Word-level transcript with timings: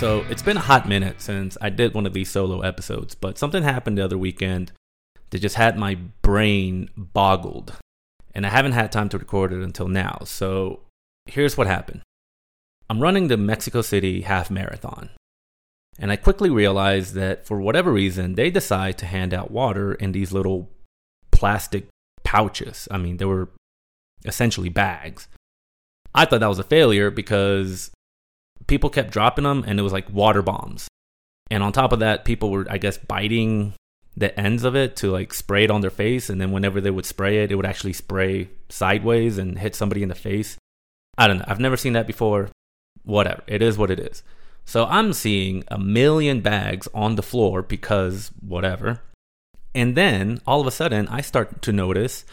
So 0.00 0.24
it's 0.30 0.40
been 0.40 0.56
a 0.56 0.60
hot 0.60 0.88
minute 0.88 1.20
since 1.20 1.58
I 1.60 1.68
did 1.68 1.92
one 1.92 2.06
of 2.06 2.14
these 2.14 2.30
solo 2.30 2.62
episodes, 2.62 3.14
but 3.14 3.36
something 3.36 3.62
happened 3.62 3.98
the 3.98 4.04
other 4.06 4.16
weekend 4.16 4.72
that 5.28 5.40
just 5.40 5.56
had 5.56 5.76
my 5.76 5.96
brain 6.22 6.88
boggled. 6.96 7.74
And 8.34 8.46
I 8.46 8.48
haven't 8.48 8.72
had 8.72 8.90
time 8.90 9.10
to 9.10 9.18
record 9.18 9.52
it 9.52 9.62
until 9.62 9.88
now. 9.88 10.20
So 10.24 10.80
here's 11.26 11.58
what 11.58 11.66
happened 11.66 12.00
I'm 12.88 13.00
running 13.00 13.28
the 13.28 13.36
Mexico 13.36 13.82
City 13.82 14.22
half 14.22 14.50
marathon. 14.50 15.10
And 15.98 16.10
I 16.10 16.16
quickly 16.16 16.48
realized 16.48 17.12
that 17.16 17.46
for 17.46 17.60
whatever 17.60 17.92
reason, 17.92 18.36
they 18.36 18.50
decide 18.50 18.96
to 18.98 19.06
hand 19.06 19.34
out 19.34 19.50
water 19.50 19.92
in 19.92 20.12
these 20.12 20.32
little 20.32 20.70
plastic 21.30 21.88
pouches. 22.24 22.88
I 22.90 22.96
mean, 22.96 23.18
they 23.18 23.26
were 23.26 23.50
essentially 24.24 24.70
bags. 24.70 25.28
I 26.14 26.24
thought 26.24 26.40
that 26.40 26.46
was 26.46 26.58
a 26.58 26.64
failure 26.64 27.10
because 27.10 27.90
people 28.66 28.90
kept 28.90 29.12
dropping 29.12 29.44
them 29.44 29.64
and 29.66 29.78
it 29.78 29.82
was 29.82 29.92
like 29.92 30.10
water 30.10 30.42
bombs. 30.42 30.88
And 31.50 31.62
on 31.62 31.72
top 31.72 31.92
of 31.92 31.98
that, 31.98 32.24
people 32.24 32.50
were, 32.50 32.66
I 32.70 32.78
guess, 32.78 32.96
biting 32.96 33.74
the 34.16 34.38
ends 34.38 34.64
of 34.64 34.76
it 34.76 34.96
to 34.96 35.10
like 35.10 35.34
spray 35.34 35.64
it 35.64 35.70
on 35.70 35.80
their 35.80 35.90
face. 35.90 36.30
And 36.30 36.40
then 36.40 36.52
whenever 36.52 36.80
they 36.80 36.90
would 36.90 37.06
spray 37.06 37.42
it, 37.42 37.50
it 37.50 37.56
would 37.56 37.66
actually 37.66 37.92
spray 37.92 38.50
sideways 38.68 39.38
and 39.38 39.58
hit 39.58 39.74
somebody 39.74 40.02
in 40.02 40.08
the 40.08 40.14
face. 40.14 40.56
I 41.18 41.26
don't 41.26 41.38
know. 41.38 41.44
I've 41.46 41.60
never 41.60 41.76
seen 41.76 41.94
that 41.94 42.06
before. 42.06 42.50
Whatever. 43.02 43.42
It 43.46 43.62
is 43.62 43.76
what 43.76 43.90
it 43.90 43.98
is. 43.98 44.22
So 44.64 44.86
I'm 44.86 45.12
seeing 45.12 45.64
a 45.68 45.78
million 45.78 46.40
bags 46.40 46.86
on 46.94 47.16
the 47.16 47.22
floor 47.22 47.62
because 47.62 48.30
whatever. 48.40 49.00
And 49.74 49.96
then 49.96 50.40
all 50.46 50.60
of 50.60 50.66
a 50.66 50.70
sudden, 50.70 51.08
I 51.08 51.20
start 51.20 51.62
to 51.62 51.72
notice 51.72 52.24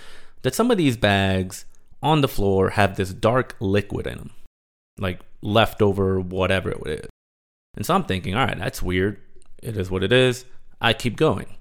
that 0.41 0.55
some 0.55 0.69
of 0.69 0.77
these 0.77 0.97
bags 0.97 1.65
on 2.01 2.21
the 2.21 2.27
floor 2.27 2.71
have 2.71 2.95
this 2.95 3.13
dark 3.13 3.55
liquid 3.59 4.07
in 4.07 4.17
them. 4.17 4.31
Like 4.97 5.19
leftover 5.41 6.19
whatever 6.19 6.71
it 6.71 6.87
is. 6.87 7.09
And 7.75 7.85
so 7.85 7.93
I'm 7.93 8.03
thinking, 8.03 8.35
all 8.35 8.45
right, 8.45 8.57
that's 8.57 8.81
weird. 8.81 9.19
It 9.61 9.77
is 9.77 9.91
what 9.91 10.03
it 10.03 10.11
is. 10.11 10.45
I 10.81 10.93
keep 10.93 11.15
going. 11.15 11.57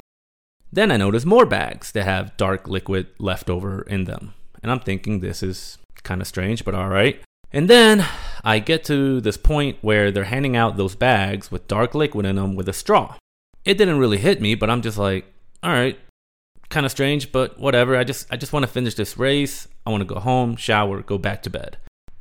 Then 0.73 0.91
I 0.91 0.97
notice 0.97 1.25
more 1.25 1.47
bags 1.47 1.93
that 1.93 2.05
have 2.05 2.37
dark 2.37 2.69
liquid 2.69 3.07
left 3.19 3.49
over 3.49 3.83
in 3.83 4.05
them. 4.05 4.35
And 4.63 4.73
I'm 4.73 4.81
thinking 4.81 5.21
this 5.21 5.43
is 5.43 5.79
kind 6.03 6.21
of 6.21 6.27
strange, 6.27 6.65
but 6.65 6.75
all 6.75 6.89
right. 6.89 7.21
And 7.53 7.71
then 7.71 8.05
I 8.45 8.59
get 8.59 8.85
to 8.85 9.21
this 9.21 9.37
point 9.37 9.79
where 9.81 10.11
they're 10.11 10.25
handing 10.25 10.57
out 10.57 10.77
those 10.77 10.95
bags 10.95 11.51
with 11.51 11.69
dark 11.69 11.95
liquid 11.95 12.27
in 12.27 12.37
them 12.37 12.57
with 12.57 12.69
a 12.69 12.73
straw. 12.73 13.17
It 13.65 13.79
didn't 13.79 13.99
really 13.99 14.19
hit 14.19 14.41
me, 14.41 14.55
but 14.55 14.71
I'm 14.71 14.83
just 14.83 14.99
like, 14.99 15.27
all 15.63 15.73
right, 15.73 15.99
kind 16.69 16.85
of 16.85 16.93
strange, 16.93 17.33
but 17.33 17.59
whatever. 17.59 17.97
I 17.97 18.05
just 18.05 18.27
I 18.31 18.37
just 18.37 18.53
want 18.53 18.65
to 18.65 18.71
finish 18.71 18.95
this 18.95 19.17
race. 19.17 19.69
I 19.87 19.91
want 19.91 20.01
to 20.01 20.15
go 20.15 20.21
home, 20.21 20.57
shower, 20.57 21.03
go 21.03 21.19
back 21.19 21.43
to 21.43 21.51
bed. 21.51 21.79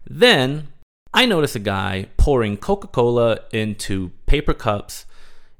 Then 0.07 0.67
I 1.15 1.25
notice 1.25 1.55
a 1.55 1.59
guy 1.59 2.07
pouring 2.17 2.57
Coca 2.57 2.87
Cola 2.87 3.39
into 3.53 4.11
paper 4.25 4.53
cups 4.53 5.05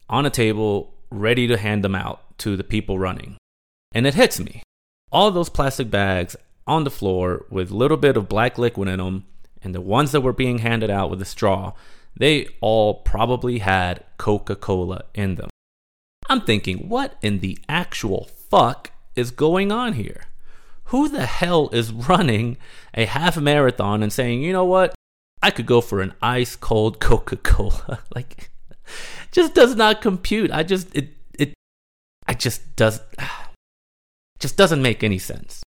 on 0.10 0.26
a 0.26 0.30
table, 0.30 0.94
ready 1.10 1.48
to 1.48 1.56
hand 1.56 1.82
them 1.82 1.96
out 1.96 2.38
to 2.40 2.58
the 2.58 2.64
people 2.66 3.00
running. 3.00 3.38
And 3.94 4.06
it 4.06 4.16
hits 4.16 4.38
me. 4.38 4.64
All 5.14 5.32
those 5.32 5.48
plastic 5.48 5.90
bags 5.90 6.36
on 6.68 6.84
the 6.84 6.92
floor 6.92 7.46
with 7.50 7.72
a 7.72 7.76
little 7.78 7.96
bit 7.96 8.18
of 8.18 8.28
black 8.28 8.58
liquid 8.58 8.90
in 8.90 8.98
them, 9.00 9.28
and 9.64 9.74
the 9.74 9.80
ones 9.80 10.12
that 10.12 10.20
were 10.20 10.34
being 10.34 10.58
handed 10.58 10.90
out 10.90 11.10
with 11.10 11.22
a 11.22 11.26
straw, 11.26 11.72
they 12.18 12.48
all 12.60 12.96
probably 12.96 13.60
had 13.60 14.04
Coca 14.18 14.58
Cola 14.58 15.06
in 15.14 15.36
them. 15.36 15.50
I'm 16.28 16.42
thinking, 16.42 16.90
what 16.90 17.16
in 17.22 17.40
the 17.40 17.58
actual 17.70 18.26
fuck 18.26 18.92
is 19.16 19.32
going 19.32 19.72
on 19.72 19.94
here? 19.94 20.24
Who 20.90 21.08
the 21.08 21.26
hell 21.26 21.70
is 21.72 21.94
running 22.10 22.58
a 22.94 23.06
half 23.06 23.38
marathon 23.38 24.04
and 24.04 24.12
saying, 24.12 24.42
you 24.42 24.52
know 24.52 24.66
what? 24.66 24.94
I 25.46 25.52
could 25.52 25.68
go 25.68 25.80
for 25.80 26.02
an 26.02 26.16
ice 26.24 26.56
cold 26.56 27.00
Coca 27.00 27.36
Cola. 27.36 28.00
like, 28.16 28.50
just 29.32 29.54
does 29.54 29.76
not 29.76 30.02
compute. 30.02 30.50
I 30.50 30.64
just 30.64 30.88
it 30.96 31.10
it 31.38 31.54
I 32.26 32.34
just 32.34 32.76
does 32.76 33.00
just 34.40 34.58
doesn't 34.58 34.82
make 34.82 35.04
any 35.04 35.20
sense. 35.20 35.62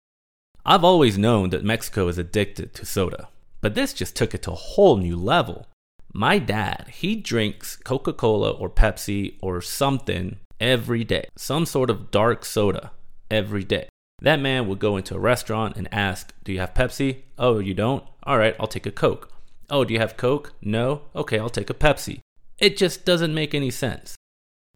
I've 0.66 0.82
always 0.82 1.16
known 1.16 1.50
that 1.50 1.62
Mexico 1.62 2.08
is 2.08 2.18
addicted 2.18 2.74
to 2.74 2.84
soda, 2.84 3.28
but 3.60 3.76
this 3.76 3.92
just 3.92 4.16
took 4.16 4.34
it 4.34 4.42
to 4.42 4.50
a 4.50 4.56
whole 4.56 4.96
new 4.96 5.16
level. 5.16 5.68
My 6.12 6.40
dad, 6.40 6.86
he 6.92 7.14
drinks 7.14 7.76
Coca 7.76 8.12
Cola 8.12 8.50
or 8.50 8.68
Pepsi 8.68 9.36
or 9.40 9.60
something 9.60 10.40
every 10.58 11.04
day, 11.04 11.28
some 11.36 11.64
sort 11.64 11.88
of 11.88 12.10
dark 12.10 12.44
soda 12.44 12.90
every 13.30 13.62
day. 13.62 13.88
That 14.22 14.40
man 14.40 14.66
would 14.66 14.80
go 14.80 14.96
into 14.96 15.14
a 15.14 15.20
restaurant 15.20 15.76
and 15.76 15.86
ask, 15.94 16.34
Do 16.42 16.52
you 16.52 16.58
have 16.58 16.74
Pepsi? 16.74 17.22
Oh, 17.38 17.60
you 17.60 17.74
don't? 17.74 18.02
All 18.24 18.38
right, 18.38 18.56
I'll 18.58 18.66
take 18.66 18.84
a 18.84 18.90
Coke. 18.90 19.32
Oh, 19.70 19.84
do 19.84 19.92
you 19.94 20.00
have 20.00 20.16
Coke? 20.16 20.54
No? 20.62 21.02
Okay, 21.14 21.38
I'll 21.38 21.48
take 21.50 21.70
a 21.70 21.74
Pepsi. 21.74 22.20
It 22.58 22.76
just 22.76 23.04
doesn't 23.04 23.34
make 23.34 23.54
any 23.54 23.70
sense. 23.70 24.16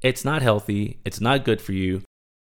It's 0.02 0.24
not 0.24 0.42
healthy, 0.42 0.98
it's 1.04 1.20
not 1.20 1.44
good 1.44 1.60
for 1.60 1.72
you, 1.72 2.02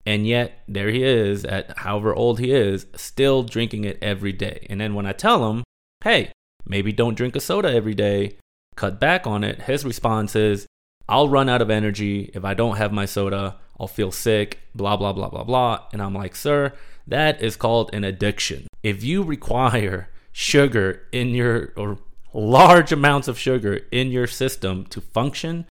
and 0.06 0.26
yet 0.26 0.62
there 0.68 0.88
he 0.88 1.02
is 1.02 1.44
at 1.44 1.78
however 1.78 2.14
old 2.14 2.38
he 2.38 2.52
is, 2.52 2.86
still 2.94 3.42
drinking 3.42 3.84
it 3.84 3.98
every 4.00 4.32
day. 4.32 4.66
And 4.70 4.80
then 4.80 4.94
when 4.94 5.06
I 5.06 5.12
tell 5.12 5.50
him, 5.50 5.64
hey, 6.04 6.32
maybe 6.64 6.92
don't 6.92 7.16
drink 7.16 7.36
a 7.36 7.40
soda 7.40 7.72
every 7.72 7.94
day, 7.94 8.36
cut 8.76 9.00
back 9.00 9.26
on 9.26 9.44
it, 9.44 9.62
his 9.62 9.84
response 9.84 10.34
is, 10.36 10.66
I'll 11.08 11.28
run 11.28 11.48
out 11.48 11.60
of 11.60 11.70
energy 11.70 12.30
if 12.34 12.44
I 12.44 12.54
don't 12.54 12.76
have 12.76 12.92
my 12.92 13.04
soda. 13.04 13.56
I'll 13.80 13.88
feel 13.88 14.12
sick, 14.12 14.60
blah, 14.74 14.96
blah, 14.96 15.12
blah, 15.12 15.28
blah, 15.28 15.42
blah. 15.42 15.86
And 15.92 16.00
I'm 16.00 16.14
like, 16.14 16.36
sir, 16.36 16.72
that 17.06 17.42
is 17.42 17.56
called 17.56 17.92
an 17.92 18.04
addiction. 18.04 18.68
If 18.82 19.02
you 19.02 19.22
require 19.24 20.08
sugar 20.32 21.08
in 21.10 21.30
your, 21.30 21.72
or 21.76 21.98
large 22.32 22.92
amounts 22.92 23.28
of 23.28 23.38
sugar 23.38 23.80
in 23.91 24.10
your 24.10 24.26
system 24.26 24.84
to 24.86 25.00
function, 25.00 25.66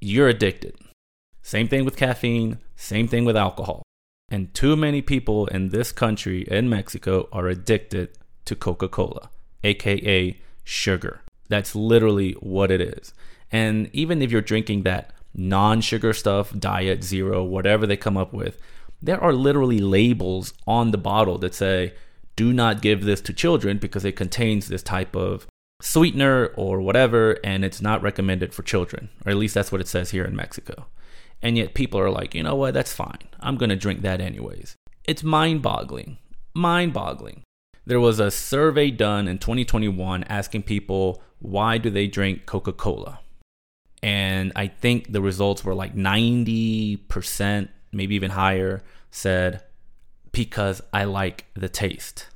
you're 0.00 0.28
addicted. 0.28 0.76
Same 1.42 1.68
thing 1.68 1.84
with 1.84 1.96
caffeine, 1.96 2.58
same 2.76 3.08
thing 3.08 3.24
with 3.24 3.36
alcohol. 3.36 3.82
And 4.28 4.52
too 4.54 4.76
many 4.76 5.02
people 5.02 5.46
in 5.46 5.68
this 5.68 5.92
country, 5.92 6.42
in 6.42 6.68
Mexico, 6.68 7.28
are 7.32 7.46
addicted 7.46 8.10
to 8.44 8.56
Coca 8.56 8.88
Cola, 8.88 9.30
aka 9.62 10.36
sugar. 10.64 11.22
That's 11.48 11.76
literally 11.76 12.32
what 12.40 12.70
it 12.70 12.80
is. 12.80 13.14
And 13.52 13.88
even 13.92 14.22
if 14.22 14.32
you're 14.32 14.40
drinking 14.40 14.82
that 14.82 15.12
non 15.34 15.80
sugar 15.80 16.12
stuff, 16.12 16.52
diet, 16.58 17.04
zero, 17.04 17.44
whatever 17.44 17.86
they 17.86 17.96
come 17.96 18.16
up 18.16 18.32
with, 18.32 18.60
there 19.00 19.22
are 19.22 19.32
literally 19.32 19.78
labels 19.78 20.52
on 20.66 20.90
the 20.90 20.98
bottle 20.98 21.38
that 21.38 21.54
say, 21.54 21.94
do 22.34 22.52
not 22.52 22.82
give 22.82 23.04
this 23.04 23.20
to 23.22 23.32
children 23.32 23.78
because 23.78 24.04
it 24.04 24.16
contains 24.16 24.68
this 24.68 24.82
type 24.82 25.14
of 25.14 25.46
sweetener 25.80 26.46
or 26.56 26.80
whatever, 26.80 27.38
and 27.44 27.64
it's 27.64 27.82
not 27.82 28.02
recommended 28.02 28.54
for 28.54 28.62
children, 28.62 29.10
or 29.24 29.30
at 29.30 29.36
least 29.36 29.54
that's 29.54 29.72
what 29.72 29.80
it 29.80 29.88
says 29.88 30.10
here 30.10 30.24
in 30.24 30.36
Mexico. 30.36 30.86
And 31.42 31.56
yet 31.56 31.74
people 31.74 32.00
are 32.00 32.10
like, 32.10 32.34
you 32.34 32.42
know 32.42 32.54
what, 32.54 32.74
that's 32.74 32.92
fine. 32.92 33.18
I'm 33.40 33.56
going 33.56 33.70
to 33.70 33.76
drink 33.76 34.02
that 34.02 34.20
anyways. 34.20 34.74
It's 35.04 35.22
mind 35.22 35.62
boggling. 35.62 36.18
Mind 36.54 36.92
boggling. 36.92 37.42
There 37.84 38.00
was 38.00 38.18
a 38.18 38.30
survey 38.30 38.90
done 38.90 39.28
in 39.28 39.38
2021 39.38 40.24
asking 40.24 40.64
people 40.64 41.22
why 41.38 41.78
do 41.78 41.90
they 41.90 42.06
drink 42.06 42.46
Coca 42.46 42.72
Cola? 42.72 43.20
And 44.02 44.52
I 44.56 44.66
think 44.66 45.12
the 45.12 45.20
results 45.20 45.64
were 45.64 45.74
like 45.74 45.94
90%, 45.94 47.68
maybe 47.92 48.14
even 48.14 48.30
higher, 48.30 48.82
said, 49.10 49.62
because 50.32 50.82
I 50.92 51.04
like 51.04 51.46
the 51.54 51.68
taste. 51.68 52.26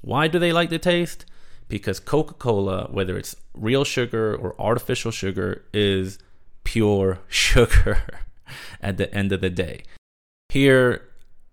Why 0.00 0.28
do 0.28 0.38
they 0.38 0.52
like 0.52 0.70
the 0.70 0.78
taste? 0.78 1.24
Because 1.68 2.00
Coca 2.00 2.34
Cola, 2.34 2.88
whether 2.90 3.16
it's 3.16 3.36
real 3.54 3.84
sugar 3.84 4.34
or 4.34 4.54
artificial 4.60 5.10
sugar, 5.10 5.64
is 5.72 6.18
pure 6.64 7.20
sugar 7.28 8.02
at 8.80 8.96
the 8.96 9.12
end 9.14 9.32
of 9.32 9.40
the 9.40 9.50
day. 9.50 9.82
Here, 10.48 11.02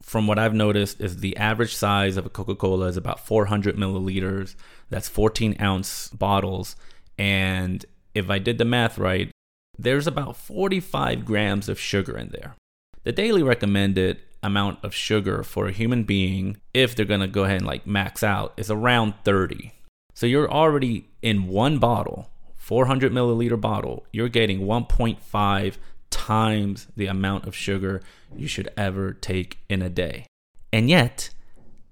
from 0.02 0.28
what 0.28 0.40
I've 0.40 0.54
noticed, 0.54 1.02
is 1.02 1.18
the 1.18 1.36
average 1.38 1.76
size 1.76 2.16
of 2.18 2.26
a 2.26 2.30
Coca 2.30 2.56
Cola 2.56 2.88
is 2.88 2.98
about 2.98 3.26
400 3.26 3.76
milliliters. 3.76 4.56
That's 4.90 5.10
14 5.10 5.58
ounce 5.60 6.10
bottles. 6.10 6.76
And 7.18 7.86
if 8.14 8.30
I 8.30 8.40
did 8.40 8.58
the 8.58 8.66
math 8.66 8.98
right, 8.98 9.30
there's 9.78 10.08
about 10.08 10.38
45 10.38 11.26
grams 11.26 11.68
of 11.68 11.80
sugar 11.80 12.18
in 12.18 12.30
there. 12.30 12.56
The 13.04 13.12
daily 13.12 13.44
recommended 13.44 14.20
amount 14.42 14.84
of 14.84 14.94
sugar 14.94 15.44
for 15.44 15.68
a 15.68 15.72
human 15.72 16.04
being, 16.04 16.58
if 16.74 16.96
they're 16.96 17.06
gonna 17.06 17.28
go 17.28 17.44
ahead 17.44 17.58
and 17.58 17.66
like 17.66 17.86
max 17.86 18.24
out, 18.24 18.54
is 18.58 18.72
around 18.72 19.16
30. 19.24 19.74
So 20.16 20.26
you're 20.26 20.50
already 20.50 21.10
in 21.22 21.50
one 21.50 21.78
bottle, 21.78 22.30
400 22.56 23.12
milliliter 23.12 23.60
bottle, 23.60 24.08
you're 24.14 24.30
getting 24.30 24.62
1.5 24.62 25.76
times 26.10 26.88
the 26.96 27.08
amount 27.08 27.46
of 27.46 27.54
sugar 27.54 28.02
you 28.34 28.48
should 28.48 28.70
ever 28.78 29.12
take 29.12 29.58
in 29.68 29.82
a 29.82 29.90
day. 29.90 30.26
And 30.72 30.90
yet, 30.90 31.32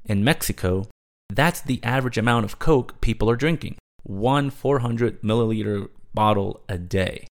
in 0.05 0.23
Mexico, 0.23 0.87
that's 1.29 1.59
the 1.59 1.83
average 1.83 2.17
amount 2.17 2.45
of 2.45 2.59
Coke 2.59 3.01
people 3.01 3.29
are 3.29 3.35
drinking. 3.35 3.75
One 4.03 4.49
400 4.49 5.21
milliliter 5.21 5.89
bottle 6.13 6.61
a 6.69 6.77
day. 6.77 7.27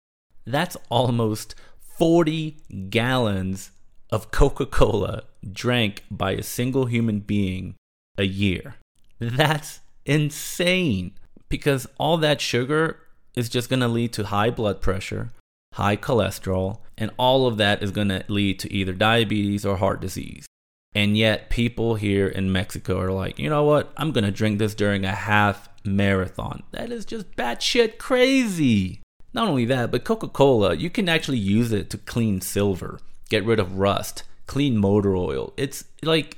That's 0.47 0.77
almost 0.91 1.55
40 1.81 2.59
gallons 2.91 3.71
of 4.11 4.31
Coca 4.31 4.67
Cola 4.67 5.23
drank 5.51 6.05
by 6.11 6.33
a 6.33 6.43
single 6.43 6.85
human 6.85 7.21
being 7.21 7.77
a 8.19 8.25
year. 8.25 8.75
That's 9.19 9.81
insane 10.05 11.13
because 11.49 11.87
all 11.99 12.17
that 12.19 12.41
sugar 12.41 12.99
is 13.37 13.49
just 13.49 13.69
going 13.69 13.81
to 13.81 13.89
lead 13.89 14.13
to 14.15 14.25
high 14.25 14.51
blood 14.51 14.81
pressure, 14.81 15.31
high 15.75 15.97
cholesterol, 15.97 16.79
and 16.99 17.11
all 17.19 17.47
of 17.47 17.57
that 17.57 17.83
is 17.83 17.91
going 17.91 18.09
to 18.09 18.25
lead 18.29 18.59
to 18.61 18.73
either 18.73 18.93
diabetes 18.93 19.65
or 19.65 19.77
heart 19.77 20.01
disease. 20.01 20.47
And 20.95 21.17
yet, 21.17 21.49
people 21.49 21.95
here 21.95 22.29
in 22.29 22.53
Mexico 22.53 23.01
are 23.01 23.13
like, 23.13 23.39
you 23.39 23.49
know 23.49 23.65
what? 23.65 23.93
I'm 23.97 24.13
going 24.13 24.25
to 24.25 24.31
drink 24.31 24.59
this 24.59 24.75
during 24.75 25.05
a 25.05 25.15
half 25.15 25.71
marathon. 25.85 26.63
That 26.73 26.93
is 26.93 27.07
just 27.07 27.35
batshit 27.35 27.97
crazy. 27.97 29.01
Not 29.33 29.49
only 29.49 29.65
that, 29.65 29.91
but 29.91 30.05
Coca 30.05 30.29
Cola, 30.29 30.75
you 30.75 30.91
can 30.91 31.09
actually 31.09 31.39
use 31.39 31.73
it 31.73 31.89
to 31.91 31.99
clean 31.99 32.43
silver, 32.43 33.01
get 33.31 33.45
rid 33.45 33.59
of 33.59 33.79
rust, 33.79 34.25
clean 34.47 34.77
motor 34.77 35.17
oil. 35.17 35.55
It's 35.57 35.85
like, 36.03 36.37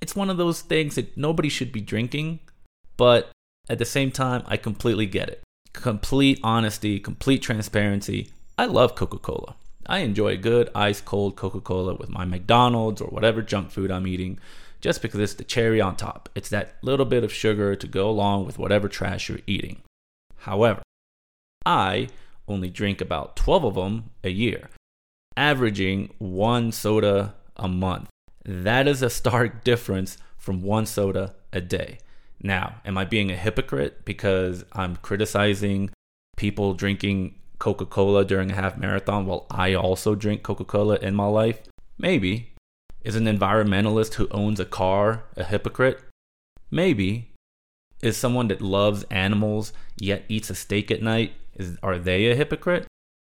it's 0.00 0.16
one 0.16 0.30
of 0.30 0.36
those 0.36 0.62
things 0.62 0.96
that 0.96 1.16
nobody 1.16 1.48
should 1.48 1.70
be 1.70 1.80
drinking, 1.80 2.40
but 3.02 3.32
at 3.68 3.80
the 3.80 3.84
same 3.84 4.12
time, 4.12 4.44
I 4.46 4.56
completely 4.56 5.06
get 5.06 5.28
it. 5.28 5.42
Complete 5.72 6.38
honesty, 6.44 7.00
complete 7.00 7.42
transparency. 7.42 8.30
I 8.56 8.66
love 8.66 8.94
Coca 8.94 9.18
Cola. 9.18 9.56
I 9.84 9.98
enjoy 10.06 10.36
good 10.36 10.70
ice 10.72 11.00
cold 11.00 11.34
Coca 11.34 11.60
Cola 11.60 11.94
with 11.96 12.10
my 12.10 12.24
McDonald's 12.24 13.00
or 13.00 13.08
whatever 13.08 13.42
junk 13.42 13.72
food 13.72 13.90
I'm 13.90 14.06
eating 14.06 14.38
just 14.80 15.02
because 15.02 15.18
it's 15.18 15.34
the 15.34 15.42
cherry 15.42 15.80
on 15.80 15.96
top. 15.96 16.28
It's 16.36 16.48
that 16.50 16.76
little 16.80 17.04
bit 17.04 17.24
of 17.24 17.32
sugar 17.32 17.74
to 17.74 17.86
go 17.88 18.08
along 18.08 18.46
with 18.46 18.56
whatever 18.56 18.86
trash 18.86 19.28
you're 19.28 19.40
eating. 19.48 19.82
However, 20.36 20.82
I 21.66 22.06
only 22.46 22.70
drink 22.70 23.00
about 23.00 23.34
12 23.34 23.64
of 23.64 23.74
them 23.74 24.10
a 24.22 24.30
year, 24.30 24.68
averaging 25.36 26.14
one 26.18 26.70
soda 26.70 27.34
a 27.56 27.66
month. 27.66 28.10
That 28.44 28.86
is 28.86 29.02
a 29.02 29.10
stark 29.10 29.64
difference 29.70 30.18
from 30.38 30.62
one 30.62 30.86
soda 30.86 31.34
a 31.52 31.60
day. 31.60 31.98
Now, 32.42 32.76
am 32.84 32.98
I 32.98 33.04
being 33.04 33.30
a 33.30 33.36
hypocrite 33.36 34.04
because 34.04 34.64
I'm 34.72 34.96
criticizing 34.96 35.90
people 36.36 36.74
drinking 36.74 37.36
Coca 37.58 37.86
Cola 37.86 38.24
during 38.24 38.50
a 38.50 38.54
half 38.54 38.76
marathon 38.76 39.26
while 39.26 39.46
I 39.50 39.74
also 39.74 40.16
drink 40.16 40.42
Coca 40.42 40.64
Cola 40.64 40.96
in 40.96 41.14
my 41.14 41.26
life? 41.26 41.60
Maybe. 41.98 42.52
Is 43.04 43.16
an 43.16 43.26
environmentalist 43.26 44.14
who 44.14 44.28
owns 44.30 44.58
a 44.58 44.64
car 44.64 45.24
a 45.36 45.44
hypocrite? 45.44 46.00
Maybe. 46.70 47.30
Is 48.02 48.16
someone 48.16 48.48
that 48.48 48.60
loves 48.60 49.04
animals 49.04 49.72
yet 49.96 50.24
eats 50.28 50.50
a 50.50 50.56
steak 50.56 50.90
at 50.90 51.02
night, 51.02 51.34
is, 51.54 51.78
are 51.82 51.98
they 51.98 52.30
a 52.30 52.34
hypocrite? 52.34 52.86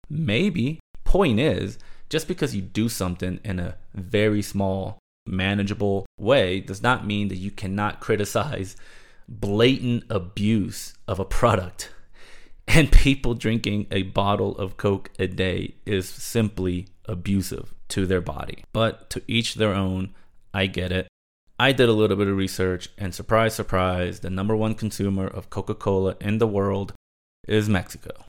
Maybe. 0.09 0.79
Point 1.05 1.41
is, 1.41 1.79
just 2.09 2.29
because 2.29 2.55
you 2.55 2.63
do 2.63 2.89
something 2.89 3.41
in 3.45 3.59
a 3.59 3.77
very 3.95 4.43
small, 4.43 4.99
manageable 5.27 6.07
way 6.19 6.61
does 6.61 6.83
not 6.83 7.07
mean 7.07 7.29
that 7.29 7.37
you 7.37 7.51
cannot 7.51 8.01
criticize 8.01 8.77
blatant 9.29 10.05
abuse 10.11 10.95
of 11.07 11.19
a 11.19 11.25
product 11.25 11.91
and 12.69 12.93
people 12.93 13.35
drinking 13.35 13.87
a 13.91 14.03
bottle 14.03 14.57
of 14.57 14.77
Coke 14.77 15.11
a 15.19 15.27
day 15.27 15.75
is 15.85 16.09
simply 16.09 16.89
abusive 17.07 17.75
to 17.89 18.07
their 18.07 18.21
body. 18.21 18.65
But 18.73 19.11
to 19.11 19.23
each 19.27 19.57
their 19.57 19.75
own, 19.75 20.15
I 20.55 20.67
get 20.67 20.93
it. 20.93 21.09
I 21.59 21.73
did 21.73 21.89
a 21.89 21.93
little 21.93 22.17
bit 22.17 22.29
of 22.29 22.37
research, 22.37 22.89
and 22.99 23.15
surprise, 23.15 23.55
surprise, 23.55 24.21
the 24.21 24.31
number 24.31 24.57
one 24.57 24.75
consumer 24.75 25.27
of 25.27 25.51
Coca 25.51 25.75
Cola 25.75 26.17
in 26.21 26.39
the 26.39 26.47
world 26.47 26.93
is 27.47 27.69
Mexico. 27.69 28.25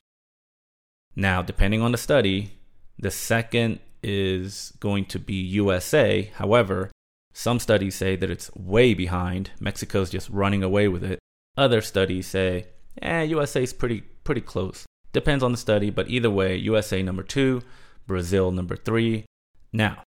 Now, 1.16 1.42
depending 1.42 1.80
on 1.80 1.92
the 1.92 1.98
study, 1.98 2.52
the 2.98 3.10
second 3.10 3.80
is 4.04 4.72
going 4.78 5.06
to 5.06 5.18
be 5.18 5.34
USA. 5.34 6.30
However, 6.34 6.90
some 7.32 7.58
studies 7.58 7.96
say 7.96 8.14
that 8.14 8.30
it's 8.30 8.54
way 8.54 8.94
behind. 8.94 9.50
Mexico's 9.58 10.10
just 10.10 10.30
running 10.30 10.62
away 10.62 10.86
with 10.86 11.02
it. 11.02 11.18
Other 11.56 11.80
studies 11.80 12.26
say, 12.26 12.66
eh, 13.02 13.22
USA 13.22 13.62
is 13.62 13.72
pretty 13.72 14.02
pretty 14.22 14.40
close. 14.40 14.86
Depends 15.12 15.42
on 15.44 15.52
the 15.52 15.58
study, 15.58 15.90
but 15.90 16.08
either 16.08 16.30
way, 16.30 16.56
USA 16.56 17.02
number 17.02 17.22
two, 17.22 17.62
Brazil 18.06 18.50
number 18.50 18.76
three. 18.76 19.24
Now, 19.72 20.02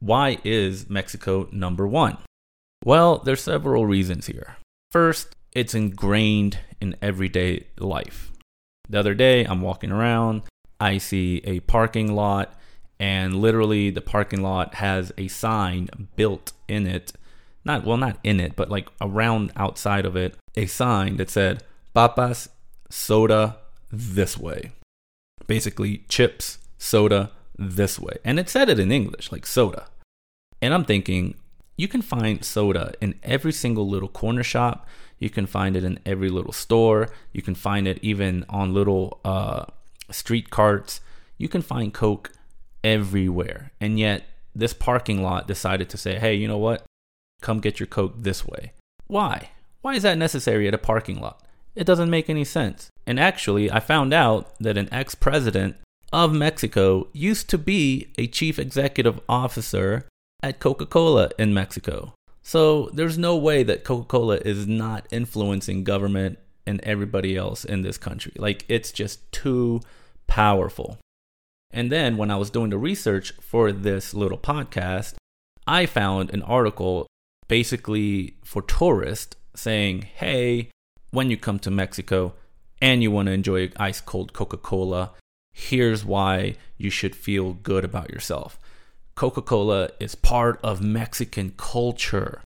why 0.00 0.38
is 0.44 0.90
Mexico 0.90 1.48
number 1.52 1.86
one? 1.86 2.18
Well, 2.84 3.18
there's 3.18 3.42
several 3.42 3.86
reasons 3.86 4.26
here. 4.26 4.56
First, 4.90 5.36
it's 5.52 5.74
ingrained 5.74 6.58
in 6.80 6.96
everyday 7.00 7.66
life. 7.78 8.32
The 8.88 8.98
other 8.98 9.14
day, 9.14 9.44
I'm 9.44 9.60
walking 9.60 9.92
around, 9.92 10.42
I 10.80 10.98
see 10.98 11.40
a 11.44 11.60
parking 11.60 12.14
lot, 12.14 12.58
and 13.02 13.34
literally 13.34 13.90
the 13.90 14.00
parking 14.00 14.42
lot 14.42 14.76
has 14.76 15.10
a 15.18 15.26
sign 15.26 15.88
built 16.14 16.52
in 16.68 16.86
it. 16.86 17.12
Not 17.64 17.84
well, 17.84 17.96
not 17.96 18.18
in 18.22 18.38
it, 18.38 18.54
but 18.54 18.70
like 18.70 18.88
around 19.00 19.50
outside 19.56 20.06
of 20.06 20.14
it, 20.14 20.36
a 20.54 20.66
sign 20.66 21.16
that 21.16 21.28
said 21.28 21.64
"Papas 21.94 22.48
soda 22.90 23.56
this 23.90 24.38
way. 24.38 24.70
Basically, 25.48 26.04
chips, 26.08 26.58
soda 26.78 27.32
this 27.58 27.98
way. 27.98 28.18
And 28.24 28.38
it 28.38 28.48
said 28.48 28.68
it 28.68 28.78
in 28.78 28.92
English, 28.92 29.32
like 29.32 29.46
soda. 29.46 29.86
And 30.60 30.72
I'm 30.72 30.84
thinking, 30.84 31.34
you 31.76 31.88
can 31.88 32.02
find 32.02 32.44
soda 32.44 32.94
in 33.00 33.16
every 33.24 33.52
single 33.52 33.88
little 33.88 34.08
corner 34.08 34.44
shop. 34.44 34.86
You 35.18 35.28
can 35.28 35.46
find 35.46 35.74
it 35.74 35.82
in 35.82 35.98
every 36.06 36.28
little 36.28 36.52
store. 36.52 37.08
You 37.32 37.42
can 37.42 37.56
find 37.56 37.88
it 37.88 37.98
even 38.00 38.44
on 38.48 38.72
little 38.72 39.20
uh, 39.24 39.64
street 40.10 40.50
carts. 40.50 41.00
You 41.36 41.48
can 41.48 41.62
find 41.62 41.92
Coke 41.92 42.30
everywhere. 42.84 43.72
And 43.80 43.98
yet, 43.98 44.24
this 44.54 44.72
parking 44.72 45.22
lot 45.22 45.46
decided 45.46 45.88
to 45.90 45.96
say, 45.96 46.18
hey, 46.18 46.34
you 46.34 46.46
know 46.48 46.58
what? 46.58 46.84
Come 47.40 47.60
get 47.60 47.80
your 47.80 47.86
Coke 47.86 48.14
this 48.18 48.46
way. 48.46 48.72
Why? 49.06 49.50
Why 49.80 49.94
is 49.94 50.02
that 50.02 50.18
necessary 50.18 50.68
at 50.68 50.74
a 50.74 50.78
parking 50.78 51.20
lot? 51.20 51.42
It 51.74 51.84
doesn't 51.86 52.10
make 52.10 52.28
any 52.28 52.44
sense. 52.44 52.88
And 53.06 53.18
actually, 53.18 53.70
I 53.70 53.80
found 53.80 54.12
out 54.12 54.52
that 54.60 54.78
an 54.78 54.88
ex 54.92 55.14
president 55.14 55.76
of 56.12 56.32
Mexico 56.32 57.08
used 57.12 57.48
to 57.50 57.58
be 57.58 58.08
a 58.18 58.26
chief 58.26 58.58
executive 58.58 59.20
officer 59.28 60.06
at 60.42 60.60
Coca 60.60 60.86
Cola 60.86 61.30
in 61.38 61.54
Mexico. 61.54 62.12
So 62.42 62.90
there's 62.92 63.16
no 63.16 63.36
way 63.36 63.62
that 63.62 63.84
Coca 63.84 64.04
Cola 64.04 64.36
is 64.36 64.66
not 64.66 65.06
influencing 65.10 65.84
government 65.84 66.38
and 66.66 66.80
everybody 66.82 67.36
else 67.36 67.64
in 67.64 67.82
this 67.82 67.98
country. 67.98 68.32
Like, 68.36 68.64
it's 68.68 68.92
just 68.92 69.30
too 69.32 69.80
powerful. 70.26 70.98
And 71.72 71.90
then 71.90 72.16
when 72.16 72.30
I 72.30 72.36
was 72.36 72.50
doing 72.50 72.70
the 72.70 72.78
research 72.78 73.32
for 73.40 73.72
this 73.72 74.12
little 74.12 74.38
podcast, 74.38 75.14
I 75.66 75.86
found 75.86 76.30
an 76.30 76.42
article 76.42 77.06
basically 77.48 78.36
for 78.44 78.62
tourists 78.62 79.36
saying, 79.54 80.02
hey, 80.02 80.70
when 81.10 81.30
you 81.30 81.36
come 81.36 81.58
to 81.60 81.70
Mexico 81.70 82.34
and 82.80 83.02
you 83.02 83.10
want 83.10 83.26
to 83.26 83.32
enjoy 83.32 83.70
ice 83.76 84.00
cold 84.00 84.32
Coca 84.32 84.56
Cola, 84.56 85.12
here's 85.52 86.04
why 86.04 86.56
you 86.76 86.90
should 86.90 87.14
feel 87.14 87.52
good 87.54 87.84
about 87.84 88.10
yourself. 88.10 88.58
Coca 89.14 89.42
Cola 89.42 89.90
is 90.00 90.14
part 90.14 90.58
of 90.62 90.80
Mexican 90.80 91.54
culture. 91.56 92.42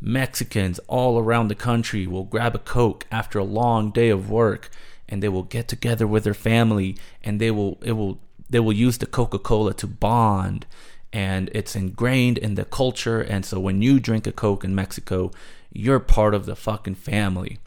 Mexicans 0.00 0.78
all 0.88 1.18
around 1.18 1.48
the 1.48 1.54
country 1.54 2.06
will 2.06 2.24
grab 2.24 2.54
a 2.54 2.58
Coke 2.58 3.06
after 3.10 3.38
a 3.38 3.44
long 3.44 3.90
day 3.90 4.10
of 4.10 4.30
work 4.30 4.70
and 5.08 5.22
they 5.22 5.28
will 5.28 5.42
get 5.42 5.68
together 5.68 6.06
with 6.06 6.24
their 6.24 6.34
family 6.34 6.96
and 7.22 7.40
they 7.40 7.50
will 7.50 7.78
it 7.82 7.92
will 7.92 8.20
they 8.52 8.60
will 8.60 8.72
use 8.72 8.98
the 8.98 9.06
Coca-Cola 9.06 9.74
to 9.74 9.86
bond 9.86 10.66
and 11.12 11.50
it's 11.52 11.76
ingrained 11.76 12.38
in 12.38 12.54
the 12.54 12.64
culture 12.64 13.20
and 13.20 13.44
so 13.44 13.60
when 13.60 13.82
you 13.82 14.00
drink 14.00 14.26
a 14.26 14.32
Coke 14.32 14.64
in 14.64 14.74
Mexico, 14.74 15.30
you're 15.72 16.00
part 16.00 16.34
of 16.34 16.46
the 16.46 16.56
fucking 16.56 16.94
family 16.94 17.58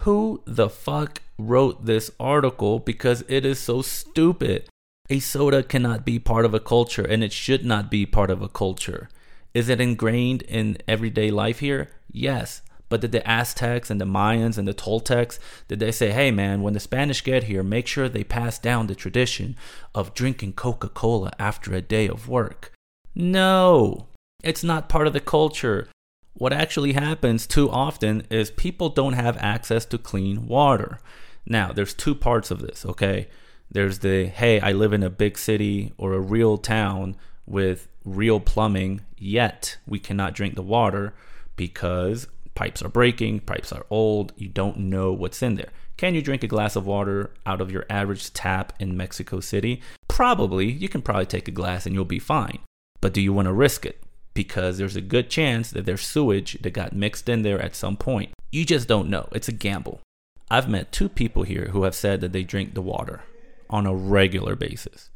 who 0.00 0.42
the 0.46 0.68
fuck 0.70 1.20
wrote 1.38 1.84
this 1.84 2.10
article 2.18 2.78
because 2.78 3.22
it 3.28 3.44
is 3.44 3.58
so 3.58 3.82
stupid. 3.82 4.66
A 5.10 5.18
soda 5.18 5.62
cannot 5.62 6.06
be 6.06 6.18
part 6.18 6.44
of 6.44 6.54
a 6.54 6.60
culture 6.60 7.04
and 7.04 7.22
it 7.22 7.32
should 7.32 7.64
not 7.64 7.90
be 7.90 8.06
part 8.06 8.30
of 8.30 8.40
a 8.40 8.48
culture. 8.48 9.08
Is 9.52 9.68
it 9.68 9.80
ingrained 9.80 10.42
in 10.42 10.78
everyday 10.88 11.30
life 11.30 11.58
here? 11.58 11.90
Yes. 12.10 12.62
But 12.90 13.00
did 13.00 13.12
the 13.12 13.26
Aztecs 13.26 13.90
and 13.90 13.98
the 13.98 14.04
Mayans 14.04 14.58
and 14.58 14.68
the 14.68 14.74
Toltecs, 14.74 15.38
did 15.68 15.80
they 15.80 15.92
say, 15.92 16.10
hey 16.10 16.30
man, 16.30 16.60
when 16.60 16.74
the 16.74 16.80
Spanish 16.80 17.24
get 17.24 17.44
here, 17.44 17.62
make 17.62 17.86
sure 17.86 18.08
they 18.08 18.24
pass 18.24 18.58
down 18.58 18.86
the 18.86 18.94
tradition 18.94 19.56
of 19.94 20.12
drinking 20.12 20.52
Coca 20.52 20.90
Cola 20.90 21.32
after 21.38 21.72
a 21.72 21.80
day 21.80 22.06
of 22.06 22.28
work? 22.28 22.72
No, 23.14 24.08
it's 24.42 24.62
not 24.62 24.90
part 24.90 25.06
of 25.06 25.14
the 25.14 25.20
culture 25.20 25.88
what 26.40 26.52
actually 26.54 26.94
happens 26.94 27.46
too 27.46 27.70
often 27.70 28.26
is 28.30 28.50
people 28.50 28.88
don't 28.88 29.12
have 29.12 29.36
access 29.38 29.84
to 29.84 29.98
clean 29.98 30.46
water. 30.46 30.98
Now, 31.44 31.70
there's 31.70 31.92
two 31.92 32.14
parts 32.14 32.50
of 32.50 32.60
this, 32.60 32.86
okay? 32.86 33.28
There's 33.70 33.98
the 33.98 34.26
hey, 34.26 34.58
I 34.58 34.72
live 34.72 34.94
in 34.94 35.02
a 35.02 35.10
big 35.10 35.36
city 35.36 35.92
or 35.98 36.14
a 36.14 36.20
real 36.20 36.56
town 36.56 37.16
with 37.46 37.88
real 38.06 38.40
plumbing, 38.40 39.02
yet 39.18 39.76
we 39.86 39.98
cannot 39.98 40.34
drink 40.34 40.54
the 40.54 40.62
water 40.62 41.14
because 41.56 42.26
pipes 42.60 42.82
are 42.82 42.88
breaking, 42.88 43.40
pipes 43.40 43.72
are 43.72 43.86
old, 43.88 44.32
you 44.36 44.48
don't 44.48 44.76
know 44.76 45.12
what's 45.12 45.42
in 45.42 45.54
there. 45.56 45.70
Can 45.96 46.14
you 46.14 46.22
drink 46.22 46.44
a 46.44 46.54
glass 46.54 46.76
of 46.76 46.86
water 46.86 47.30
out 47.46 47.60
of 47.60 47.70
your 47.70 47.86
average 47.88 48.32
tap 48.32 48.72
in 48.78 48.96
Mexico 48.96 49.40
City? 49.40 49.80
Probably. 50.08 50.70
You 50.70 50.88
can 50.88 51.02
probably 51.02 51.26
take 51.26 51.48
a 51.48 51.58
glass 51.60 51.86
and 51.86 51.94
you'll 51.94 52.04
be 52.04 52.18
fine. 52.18 52.58
But 53.00 53.14
do 53.14 53.20
you 53.20 53.32
want 53.32 53.46
to 53.46 53.52
risk 53.52 53.86
it? 53.86 54.02
because 54.34 54.78
there's 54.78 54.96
a 54.96 55.00
good 55.00 55.28
chance 55.28 55.70
that 55.70 55.84
there's 55.84 56.06
sewage 56.06 56.56
that 56.62 56.70
got 56.70 56.94
mixed 56.94 57.28
in 57.28 57.42
there 57.42 57.60
at 57.60 57.74
some 57.74 57.96
point. 57.96 58.30
You 58.52 58.64
just 58.64 58.88
don't 58.88 59.10
know. 59.10 59.28
It's 59.32 59.48
a 59.48 59.52
gamble. 59.52 60.00
I've 60.50 60.68
met 60.68 60.92
two 60.92 61.08
people 61.08 61.42
here 61.42 61.70
who 61.72 61.82
have 61.82 61.94
said 61.94 62.20
that 62.20 62.32
they 62.32 62.42
drink 62.42 62.74
the 62.74 62.82
water. 62.82 63.22
on 63.68 63.86
a 63.86 63.94
regular 63.94 64.56
basis. 64.56 65.10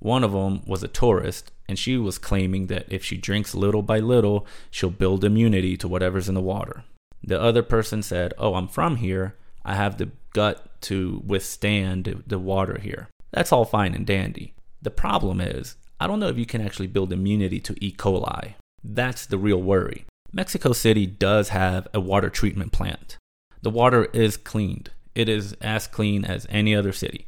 One 0.00 0.24
of 0.24 0.32
them 0.32 0.62
was 0.66 0.82
a 0.82 0.88
tourist, 0.88 1.52
and 1.68 1.78
she 1.78 1.96
was 1.96 2.18
claiming 2.18 2.66
that 2.66 2.86
if 2.90 3.04
she 3.04 3.16
drinks 3.16 3.54
little 3.54 3.82
by 3.82 4.00
little, 4.00 4.46
she'll 4.70 4.90
build 4.90 5.22
immunity 5.22 5.76
to 5.76 5.86
whatever's 5.86 6.28
in 6.28 6.34
the 6.34 6.40
water. 6.40 6.82
The 7.22 7.40
other 7.40 7.62
person 7.62 8.02
said, 8.02 8.34
Oh, 8.38 8.54
I'm 8.54 8.68
from 8.68 8.96
here. 8.96 9.36
I 9.64 9.74
have 9.74 9.98
the 9.98 10.10
gut 10.32 10.80
to 10.82 11.22
withstand 11.26 12.22
the 12.26 12.38
water 12.38 12.78
here. 12.78 13.08
That's 13.30 13.52
all 13.52 13.64
fine 13.64 13.94
and 13.94 14.06
dandy. 14.06 14.54
The 14.82 14.90
problem 14.90 15.40
is, 15.40 15.76
I 16.00 16.06
don't 16.06 16.20
know 16.20 16.28
if 16.28 16.38
you 16.38 16.46
can 16.46 16.62
actually 16.62 16.86
build 16.86 17.12
immunity 17.12 17.60
to 17.60 17.76
E. 17.84 17.92
coli. 17.92 18.54
That's 18.82 19.26
the 19.26 19.38
real 19.38 19.62
worry. 19.62 20.06
Mexico 20.32 20.72
City 20.72 21.06
does 21.06 21.50
have 21.50 21.86
a 21.92 22.00
water 22.00 22.30
treatment 22.30 22.72
plant. 22.72 23.18
The 23.62 23.70
water 23.70 24.06
is 24.14 24.36
cleaned, 24.36 24.90
it 25.14 25.28
is 25.28 25.52
as 25.60 25.86
clean 25.86 26.24
as 26.24 26.46
any 26.48 26.74
other 26.74 26.92
city. 26.92 27.26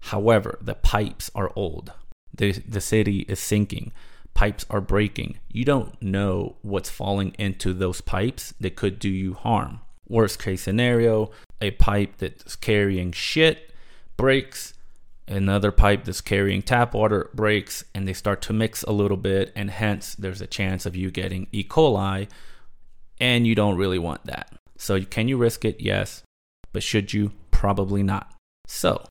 However, 0.00 0.58
the 0.60 0.74
pipes 0.74 1.30
are 1.34 1.52
old. 1.56 1.92
The, 2.36 2.52
the 2.52 2.80
city 2.80 3.20
is 3.20 3.40
sinking. 3.40 3.92
Pipes 4.34 4.64
are 4.70 4.80
breaking. 4.80 5.38
You 5.48 5.64
don't 5.64 6.00
know 6.00 6.56
what's 6.62 6.88
falling 6.88 7.34
into 7.38 7.72
those 7.72 8.00
pipes 8.00 8.54
that 8.60 8.76
could 8.76 8.98
do 8.98 9.08
you 9.08 9.34
harm. 9.34 9.80
Worst 10.08 10.42
case 10.42 10.62
scenario, 10.62 11.30
a 11.60 11.70
pipe 11.72 12.16
that's 12.18 12.56
carrying 12.56 13.12
shit 13.12 13.70
breaks, 14.16 14.74
another 15.28 15.70
pipe 15.70 16.04
that's 16.04 16.20
carrying 16.20 16.62
tap 16.62 16.94
water 16.94 17.30
breaks, 17.34 17.84
and 17.94 18.06
they 18.06 18.12
start 18.12 18.42
to 18.42 18.52
mix 18.52 18.82
a 18.82 18.92
little 18.92 19.16
bit, 19.16 19.52
and 19.54 19.70
hence 19.70 20.14
there's 20.14 20.40
a 20.40 20.46
chance 20.46 20.86
of 20.86 20.96
you 20.96 21.10
getting 21.10 21.46
E. 21.52 21.62
coli, 21.62 22.28
and 23.20 23.46
you 23.46 23.54
don't 23.54 23.76
really 23.76 23.98
want 23.98 24.24
that. 24.24 24.52
So, 24.76 25.00
can 25.02 25.28
you 25.28 25.36
risk 25.36 25.64
it? 25.64 25.80
Yes. 25.80 26.22
But 26.72 26.82
should 26.82 27.12
you? 27.12 27.32
Probably 27.50 28.02
not. 28.02 28.32
So, 28.66 29.04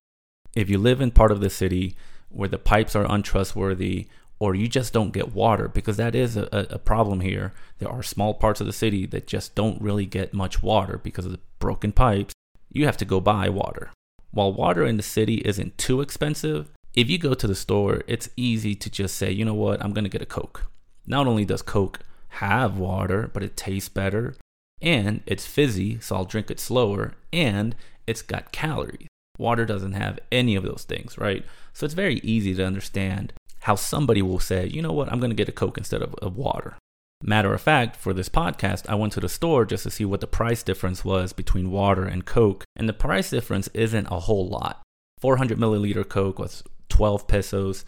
if 0.56 0.70
you 0.70 0.78
live 0.78 1.02
in 1.02 1.12
part 1.12 1.32
of 1.32 1.42
the 1.42 1.50
city 1.50 1.96
where 2.30 2.50
the 2.50 2.58
pipes 2.58 2.96
are 2.96 3.06
untrustworthy 3.10 4.08
or 4.40 4.56
you 4.56 4.68
just 4.68 4.94
don't 4.94 5.14
get 5.14 5.34
water, 5.34 5.68
because 5.68 5.98
that 5.98 6.16
is 6.16 6.38
a, 6.38 6.48
a, 6.52 6.80
problem 6.80 7.20
here. 7.20 7.54
There 7.80 7.90
are 7.90 8.02
small 8.02 8.34
parts 8.34 8.62
of 8.62 8.68
the 8.68 8.74
city 8.74 9.06
that 9.08 9.28
just 9.28 9.54
don't 9.54 9.82
really 9.82 10.06
get 10.06 10.34
much 10.34 10.64
water 10.64 10.98
because 10.98 11.26
of 11.26 11.32
the 11.34 11.40
broken 11.60 11.92
pipes. 11.92 12.34
You 12.72 12.86
have 12.86 12.98
to 12.98 13.06
go 13.06 13.20
buy 13.20 13.50
water. 13.50 13.92
While 14.32 14.54
water 14.54 14.86
in 14.86 14.98
the 14.98 15.04
city 15.04 15.36
isn't 15.46 15.78
too 15.78 16.02
expensive, 16.02 16.72
if 16.94 17.10
you 17.10 17.18
go 17.18 17.34
to 17.34 17.48
the 17.48 17.56
store, 17.56 18.04
it's 18.08 18.30
easy 18.38 18.76
to 18.76 18.90
just 18.90 19.16
say, 19.16 19.32
you 19.32 19.44
know 19.44 19.54
what, 19.54 19.84
I'm 19.84 19.94
going 19.94 20.06
to 20.06 20.10
get 20.10 20.22
a 20.22 20.26
Coke. 20.26 20.68
Not 21.06 21.28
only 21.28 21.46
does 21.46 21.62
Coke 21.62 22.00
have 22.30 22.78
water, 22.78 23.30
but 23.34 23.44
it 23.44 23.58
tastes 23.58 23.90
better 23.90 24.36
and 24.82 25.22
it's 25.26 25.46
fizzy, 25.46 26.00
so 26.00 26.16
I'll 26.16 26.26
drink 26.26 26.50
it 26.50 26.60
slower, 26.60 27.14
and 27.34 27.76
it's 28.08 28.22
got 28.22 28.52
calories. 28.52 29.08
Water 29.38 29.66
doesn't 29.66 29.94
have 29.94 30.20
any 30.32 30.56
of 30.56 30.64
those 30.64 30.86
things, 30.88 31.18
right? 31.18 31.46
So 31.74 31.86
it's 31.86 31.94
very 31.94 32.20
easy 32.20 32.54
to 32.56 32.66
understand 32.66 33.34
how 33.62 33.76
somebody 33.76 34.22
will 34.22 34.40
say, 34.40 34.68
you 34.68 34.82
know 34.82 34.94
what, 34.94 35.12
I'm 35.12 35.20
going 35.20 35.32
to 35.32 35.36
get 35.36 35.50
a 35.50 35.54
Coke 35.54 35.78
instead 35.78 36.02
of, 36.02 36.14
of 36.16 36.38
water. 36.38 36.78
Matter 37.22 37.54
of 37.54 37.62
fact, 37.62 37.98
for 37.98 38.14
this 38.14 38.30
podcast, 38.30 38.88
I 38.88 38.96
went 38.96 39.14
to 39.14 39.20
the 39.20 39.28
store 39.28 39.66
just 39.66 39.84
to 39.84 39.92
see 39.92 40.06
what 40.06 40.22
the 40.22 40.28
price 40.28 40.64
difference 40.64 41.04
was 41.04 41.34
between 41.34 41.72
water 41.72 42.06
and 42.06 42.26
Coke, 42.26 42.64
and 42.76 42.88
the 42.88 42.94
price 42.94 43.30
difference 43.30 43.68
isn't 43.74 44.08
a 44.10 44.22
whole 44.22 44.48
lot. 44.48 44.82
400 45.20 45.58
milliliter 45.58 46.08
Coke 46.08 46.40
was 46.40 46.64
12 46.88 47.28
pesos, 47.28 47.84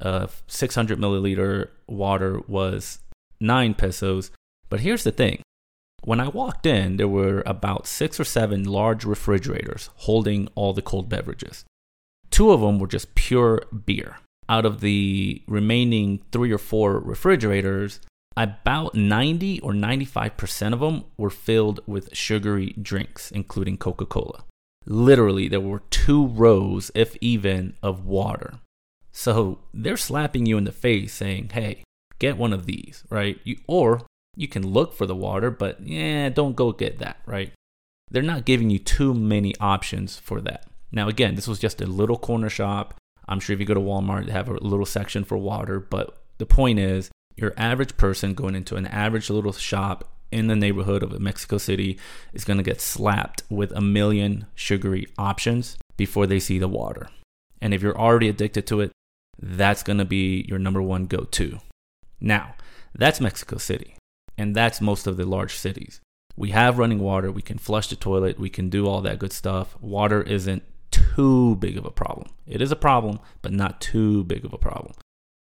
uh, 0.00 0.26
600 0.48 0.98
milliliter 0.98 1.68
water 1.86 2.40
was 2.48 2.98
9 3.40 3.74
pesos. 3.74 4.32
But 4.68 4.80
here's 4.80 5.04
the 5.04 5.12
thing 5.12 5.42
when 6.04 6.18
I 6.18 6.28
walked 6.28 6.66
in, 6.66 6.96
there 6.96 7.06
were 7.06 7.44
about 7.46 7.86
six 7.86 8.18
or 8.18 8.24
seven 8.24 8.64
large 8.64 9.04
refrigerators 9.04 9.90
holding 9.96 10.48
all 10.56 10.72
the 10.72 10.82
cold 10.82 11.08
beverages. 11.08 11.64
Two 12.30 12.50
of 12.50 12.60
them 12.60 12.80
were 12.80 12.88
just 12.88 13.14
pure 13.14 13.62
beer. 13.86 14.18
Out 14.48 14.66
of 14.66 14.80
the 14.80 15.42
remaining 15.46 16.22
three 16.32 16.52
or 16.52 16.58
four 16.58 16.98
refrigerators, 16.98 18.00
about 18.36 18.94
90 18.94 19.60
or 19.60 19.72
95% 19.72 20.72
of 20.72 20.80
them 20.80 21.04
were 21.16 21.30
filled 21.30 21.80
with 21.86 22.14
sugary 22.14 22.74
drinks, 22.80 23.30
including 23.30 23.76
Coca 23.76 24.06
Cola. 24.06 24.44
Literally, 24.84 25.48
there 25.48 25.60
were 25.60 25.82
two 25.90 26.26
rows, 26.26 26.90
if 26.94 27.16
even, 27.20 27.74
of 27.82 28.04
water. 28.04 28.54
So 29.12 29.58
they're 29.72 29.96
slapping 29.96 30.46
you 30.46 30.56
in 30.56 30.64
the 30.64 30.72
face 30.72 31.12
saying, 31.12 31.50
hey, 31.52 31.84
get 32.18 32.38
one 32.38 32.52
of 32.52 32.66
these, 32.66 33.04
right? 33.10 33.38
You, 33.44 33.58
or 33.66 34.02
you 34.36 34.48
can 34.48 34.66
look 34.66 34.94
for 34.94 35.06
the 35.06 35.14
water, 35.14 35.50
but 35.50 35.86
yeah, 35.86 36.30
don't 36.30 36.56
go 36.56 36.72
get 36.72 36.98
that, 36.98 37.18
right? 37.26 37.52
They're 38.10 38.22
not 38.22 38.44
giving 38.44 38.70
you 38.70 38.78
too 38.78 39.14
many 39.14 39.54
options 39.60 40.18
for 40.18 40.40
that. 40.40 40.66
Now, 40.90 41.08
again, 41.08 41.34
this 41.34 41.48
was 41.48 41.58
just 41.58 41.80
a 41.80 41.86
little 41.86 42.18
corner 42.18 42.50
shop. 42.50 42.94
I'm 43.32 43.40
sure 43.40 43.54
if 43.54 43.60
you 43.60 43.66
go 43.66 43.74
to 43.74 43.80
Walmart, 43.80 44.26
they 44.26 44.32
have 44.32 44.48
a 44.48 44.54
little 44.54 44.86
section 44.86 45.24
for 45.24 45.36
water, 45.36 45.80
but 45.80 46.22
the 46.38 46.46
point 46.46 46.78
is, 46.78 47.10
your 47.36 47.54
average 47.56 47.96
person 47.96 48.34
going 48.34 48.54
into 48.54 48.76
an 48.76 48.86
average 48.86 49.30
little 49.30 49.52
shop 49.52 50.12
in 50.30 50.46
the 50.46 50.56
neighborhood 50.56 51.02
of 51.02 51.18
Mexico 51.20 51.58
City 51.58 51.98
is 52.32 52.44
going 52.44 52.58
to 52.58 52.62
get 52.62 52.80
slapped 52.80 53.42
with 53.48 53.72
a 53.72 53.80
million 53.80 54.46
sugary 54.54 55.06
options 55.16 55.76
before 55.96 56.26
they 56.26 56.38
see 56.38 56.58
the 56.58 56.68
water. 56.68 57.08
And 57.60 57.72
if 57.72 57.82
you're 57.82 57.98
already 57.98 58.28
addicted 58.28 58.66
to 58.68 58.80
it, 58.80 58.92
that's 59.40 59.82
going 59.82 59.98
to 59.98 60.04
be 60.04 60.44
your 60.48 60.58
number 60.58 60.82
one 60.82 61.06
go 61.06 61.24
to. 61.24 61.58
Now, 62.20 62.54
that's 62.94 63.20
Mexico 63.20 63.56
City. 63.56 63.96
And 64.36 64.54
that's 64.54 64.80
most 64.80 65.06
of 65.06 65.16
the 65.16 65.26
large 65.26 65.54
cities. 65.54 66.00
We 66.36 66.50
have 66.50 66.78
running 66.78 66.98
water, 66.98 67.30
we 67.30 67.42
can 67.42 67.58
flush 67.58 67.88
the 67.88 67.96
toilet, 67.96 68.38
we 68.38 68.48
can 68.48 68.70
do 68.70 68.86
all 68.86 69.02
that 69.02 69.18
good 69.18 69.32
stuff. 69.32 69.76
Water 69.80 70.22
isn't 70.22 70.62
too 70.92 71.56
big 71.56 71.76
of 71.76 71.84
a 71.84 71.90
problem. 71.90 72.28
It 72.46 72.62
is 72.62 72.70
a 72.70 72.76
problem, 72.76 73.18
but 73.40 73.52
not 73.52 73.80
too 73.80 74.24
big 74.24 74.44
of 74.44 74.52
a 74.52 74.58
problem. 74.58 74.92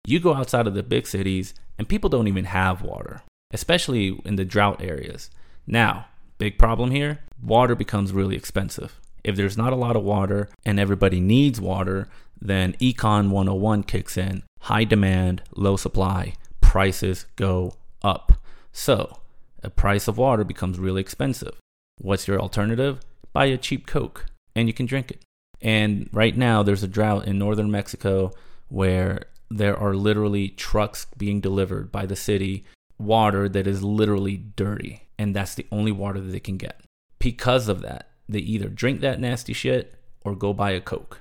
You 0.06 0.20
go 0.20 0.34
outside 0.34 0.66
of 0.66 0.74
the 0.74 0.82
big 0.82 1.06
cities, 1.06 1.54
and 1.78 1.88
people 1.88 2.10
don't 2.10 2.28
even 2.28 2.44
have 2.44 2.82
water, 2.82 3.22
especially 3.52 4.20
in 4.24 4.36
the 4.36 4.44
drought 4.44 4.82
areas. 4.82 5.30
Now, 5.66 6.06
big 6.38 6.58
problem 6.58 6.90
here 6.90 7.20
water 7.42 7.74
becomes 7.74 8.12
really 8.12 8.36
expensive. 8.36 9.00
If 9.22 9.36
there's 9.36 9.56
not 9.56 9.72
a 9.72 9.76
lot 9.76 9.96
of 9.96 10.02
water 10.02 10.48
and 10.64 10.80
everybody 10.80 11.20
needs 11.20 11.60
water, 11.60 12.08
then 12.40 12.74
Econ 12.74 13.30
101 13.30 13.82
kicks 13.84 14.16
in 14.16 14.42
high 14.62 14.84
demand, 14.84 15.42
low 15.54 15.76
supply, 15.76 16.34
prices 16.60 17.26
go 17.36 17.74
up. 18.02 18.32
So, 18.72 19.18
a 19.62 19.70
price 19.70 20.08
of 20.08 20.18
water 20.18 20.44
becomes 20.44 20.78
really 20.78 21.00
expensive. 21.00 21.56
What's 21.98 22.28
your 22.28 22.40
alternative? 22.40 23.00
Buy 23.32 23.46
a 23.46 23.56
cheap 23.56 23.86
Coke 23.86 24.26
and 24.54 24.68
you 24.68 24.74
can 24.74 24.86
drink 24.86 25.10
it. 25.10 25.20
And 25.60 26.08
right 26.12 26.36
now, 26.36 26.62
there's 26.62 26.82
a 26.82 26.88
drought 26.88 27.26
in 27.26 27.38
northern 27.38 27.70
Mexico 27.70 28.32
where 28.68 29.24
there 29.50 29.76
are 29.76 29.94
literally 29.94 30.48
trucks 30.48 31.06
being 31.16 31.40
delivered 31.40 31.90
by 31.90 32.06
the 32.06 32.16
city, 32.16 32.64
water 32.98 33.48
that 33.48 33.66
is 33.66 33.82
literally 33.82 34.36
dirty. 34.36 35.08
And 35.18 35.34
that's 35.34 35.54
the 35.54 35.66
only 35.72 35.92
water 35.92 36.20
that 36.20 36.30
they 36.30 36.40
can 36.40 36.56
get. 36.56 36.80
Because 37.18 37.68
of 37.68 37.82
that, 37.82 38.10
they 38.28 38.38
either 38.40 38.68
drink 38.68 39.00
that 39.00 39.20
nasty 39.20 39.52
shit 39.52 39.94
or 40.20 40.36
go 40.36 40.52
buy 40.52 40.72
a 40.72 40.80
Coke 40.80 41.20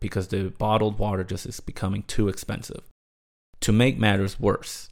because 0.00 0.28
the 0.28 0.50
bottled 0.58 0.98
water 0.98 1.24
just 1.24 1.46
is 1.46 1.60
becoming 1.60 2.02
too 2.04 2.28
expensive. 2.28 2.82
To 3.60 3.72
make 3.72 3.98
matters 3.98 4.40
worse, 4.40 4.90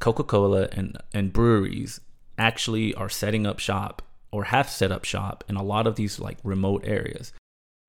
Coca 0.00 0.24
Cola 0.24 0.68
and, 0.72 0.96
and 1.12 1.32
breweries 1.32 2.00
actually 2.36 2.94
are 2.94 3.08
setting 3.08 3.46
up 3.46 3.58
shop 3.58 4.02
or 4.30 4.44
have 4.44 4.68
set 4.68 4.92
up 4.92 5.04
shop 5.04 5.44
in 5.48 5.56
a 5.56 5.62
lot 5.62 5.86
of 5.86 5.96
these 5.96 6.18
like 6.18 6.38
remote 6.44 6.84
areas. 6.84 7.32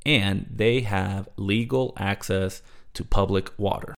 And 0.05 0.47
they 0.49 0.81
have 0.81 1.29
legal 1.37 1.93
access 1.97 2.61
to 2.93 3.03
public 3.03 3.51
water, 3.57 3.93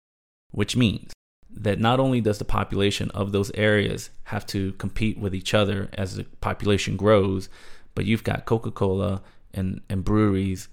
which 0.51 0.75
means 0.75 1.13
that 1.53 1.79
not 1.79 1.99
only 1.99 2.21
does 2.21 2.37
the 2.37 2.45
population 2.45 3.11
of 3.11 3.31
those 3.31 3.51
areas 3.55 4.09
have 4.25 4.45
to 4.47 4.71
compete 4.73 5.17
with 5.17 5.35
each 5.35 5.53
other 5.53 5.89
as 5.93 6.15
the 6.15 6.23
population 6.39 6.95
grows, 6.95 7.49
but 7.93 8.05
you've 8.05 8.23
got 8.23 8.45
Coca 8.45 8.71
Cola 8.71 9.21
and, 9.53 9.81
and 9.89 10.03
breweries 10.03 10.69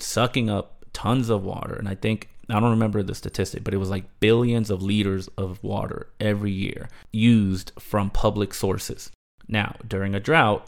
sucking 0.00 0.50
up 0.50 0.84
tons 0.92 1.30
of 1.30 1.44
water. 1.44 1.74
And 1.74 1.88
I 1.88 1.94
think 1.94 2.28
I 2.50 2.60
don't 2.60 2.70
remember 2.70 3.02
the 3.02 3.14
statistic, 3.14 3.62
but 3.62 3.74
it 3.74 3.78
was 3.78 3.90
like 3.90 4.20
billions 4.20 4.70
of 4.70 4.82
liters 4.82 5.28
of 5.36 5.62
water 5.62 6.08
every 6.18 6.50
year 6.50 6.88
used 7.12 7.72
from 7.78 8.10
public 8.10 8.54
sources. 8.54 9.10
Now, 9.46 9.76
during 9.86 10.14
a 10.14 10.20
drought, 10.20 10.66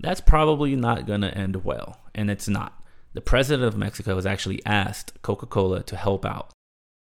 that's 0.00 0.20
probably 0.20 0.74
not 0.74 1.06
going 1.06 1.20
to 1.22 1.36
end 1.36 1.64
well, 1.64 2.00
and 2.14 2.30
it's 2.30 2.48
not. 2.48 2.77
The 3.14 3.20
president 3.20 3.66
of 3.66 3.76
Mexico 3.76 4.14
has 4.16 4.26
actually 4.26 4.64
asked 4.66 5.20
Coca 5.22 5.46
Cola 5.46 5.82
to 5.82 5.96
help 5.96 6.24
out. 6.24 6.50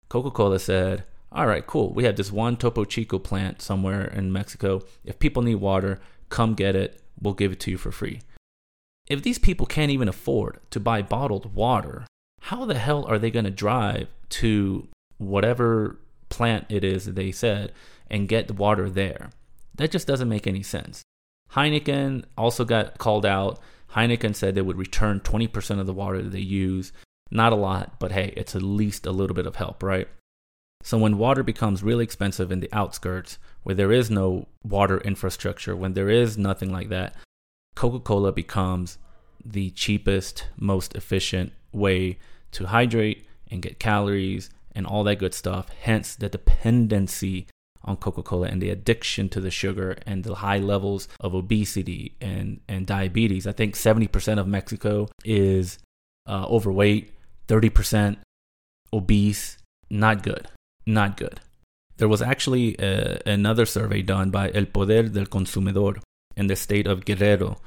Coca 0.09 0.31
Cola 0.31 0.59
said, 0.59 1.03
All 1.31 1.47
right, 1.47 1.65
cool. 1.65 1.93
We 1.93 2.05
have 2.05 2.15
this 2.15 2.31
one 2.31 2.57
Topo 2.57 2.85
Chico 2.85 3.19
plant 3.19 3.61
somewhere 3.61 4.05
in 4.05 4.31
Mexico. 4.31 4.81
If 5.03 5.19
people 5.19 5.43
need 5.43 5.55
water, 5.55 5.99
come 6.29 6.53
get 6.53 6.75
it. 6.75 7.01
We'll 7.21 7.33
give 7.33 7.51
it 7.51 7.59
to 7.61 7.71
you 7.71 7.77
for 7.77 7.91
free. 7.91 8.21
If 9.07 9.23
these 9.23 9.39
people 9.39 9.65
can't 9.65 9.91
even 9.91 10.07
afford 10.07 10.59
to 10.71 10.79
buy 10.79 11.01
bottled 11.01 11.53
water, 11.53 12.05
how 12.41 12.65
the 12.65 12.77
hell 12.77 13.05
are 13.05 13.19
they 13.19 13.31
going 13.31 13.45
to 13.45 13.51
drive 13.51 14.07
to 14.29 14.87
whatever 15.17 15.99
plant 16.29 16.65
it 16.69 16.83
is 16.83 17.05
that 17.05 17.15
they 17.15 17.31
said 17.31 17.71
and 18.09 18.27
get 18.27 18.47
the 18.47 18.53
water 18.53 18.89
there? 18.89 19.31
That 19.75 19.91
just 19.91 20.07
doesn't 20.07 20.29
make 20.29 20.47
any 20.47 20.63
sense. 20.63 21.03
Heineken 21.53 22.25
also 22.37 22.65
got 22.65 22.97
called 22.97 23.25
out. 23.25 23.59
Heineken 23.95 24.35
said 24.35 24.55
they 24.55 24.61
would 24.61 24.77
return 24.77 25.19
20% 25.19 25.79
of 25.79 25.85
the 25.85 25.93
water 25.93 26.21
that 26.21 26.31
they 26.31 26.39
use. 26.39 26.91
Not 27.31 27.53
a 27.53 27.57
lot, 27.57 27.99
but 27.99 28.11
hey, 28.11 28.33
it's 28.37 28.55
at 28.55 28.61
least 28.61 29.05
a 29.05 29.11
little 29.11 29.35
bit 29.35 29.45
of 29.45 29.55
help, 29.55 29.83
right? 29.83 30.07
So 30.83 30.97
when 30.97 31.17
water 31.17 31.43
becomes 31.43 31.83
really 31.83 32.03
expensive 32.03 32.51
in 32.51 32.59
the 32.59 32.69
outskirts, 32.71 33.37
where 33.63 33.75
there 33.75 33.91
is 33.91 34.09
no 34.09 34.47
water 34.63 34.99
infrastructure, 34.99 35.75
when 35.75 35.93
there 35.93 36.09
is 36.09 36.37
nothing 36.37 36.71
like 36.71 36.89
that, 36.89 37.15
Coca 37.75 37.99
Cola 37.99 38.31
becomes 38.31 38.97
the 39.43 39.71
cheapest, 39.71 40.47
most 40.57 40.95
efficient 40.95 41.51
way 41.71 42.17
to 42.51 42.67
hydrate 42.67 43.27
and 43.49 43.61
get 43.61 43.79
calories 43.79 44.49
and 44.73 44.85
all 44.85 45.03
that 45.03 45.19
good 45.19 45.33
stuff. 45.33 45.69
Hence 45.81 46.15
the 46.15 46.29
dependency 46.29 47.47
on 47.87 47.97
Coca 47.97 48.21
Cola 48.21 48.47
and 48.47 48.61
the 48.61 48.69
addiction 48.69 49.29
to 49.29 49.39
the 49.39 49.49
sugar 49.49 49.97
and 50.05 50.23
the 50.23 50.35
high 50.35 50.59
levels 50.59 51.07
of 51.19 51.33
obesity 51.33 52.15
and, 52.21 52.59
and 52.67 52.85
diabetes. 52.85 53.47
I 53.47 53.53
think 53.53 53.75
70% 53.75 54.39
of 54.39 54.47
Mexico 54.47 55.07
is 55.23 55.79
uh, 56.27 56.45
overweight, 56.47 57.13
30% 57.47 58.17
obese. 58.93 59.57
Not 59.89 60.21
good. 60.21 60.47
Not 60.85 61.17
good. 61.17 61.39
There 61.97 62.07
was 62.07 62.21
actually 62.21 62.77
uh, 62.79 63.17
another 63.25 63.65
survey 63.65 64.01
done 64.01 64.29
by 64.29 64.51
El 64.53 64.65
Poder 64.65 65.03
del 65.03 65.25
Consumidor 65.25 65.95
in 66.35 66.47
the 66.47 66.55
state 66.55 66.85
of 66.85 67.05
Guerrero. 67.05 67.57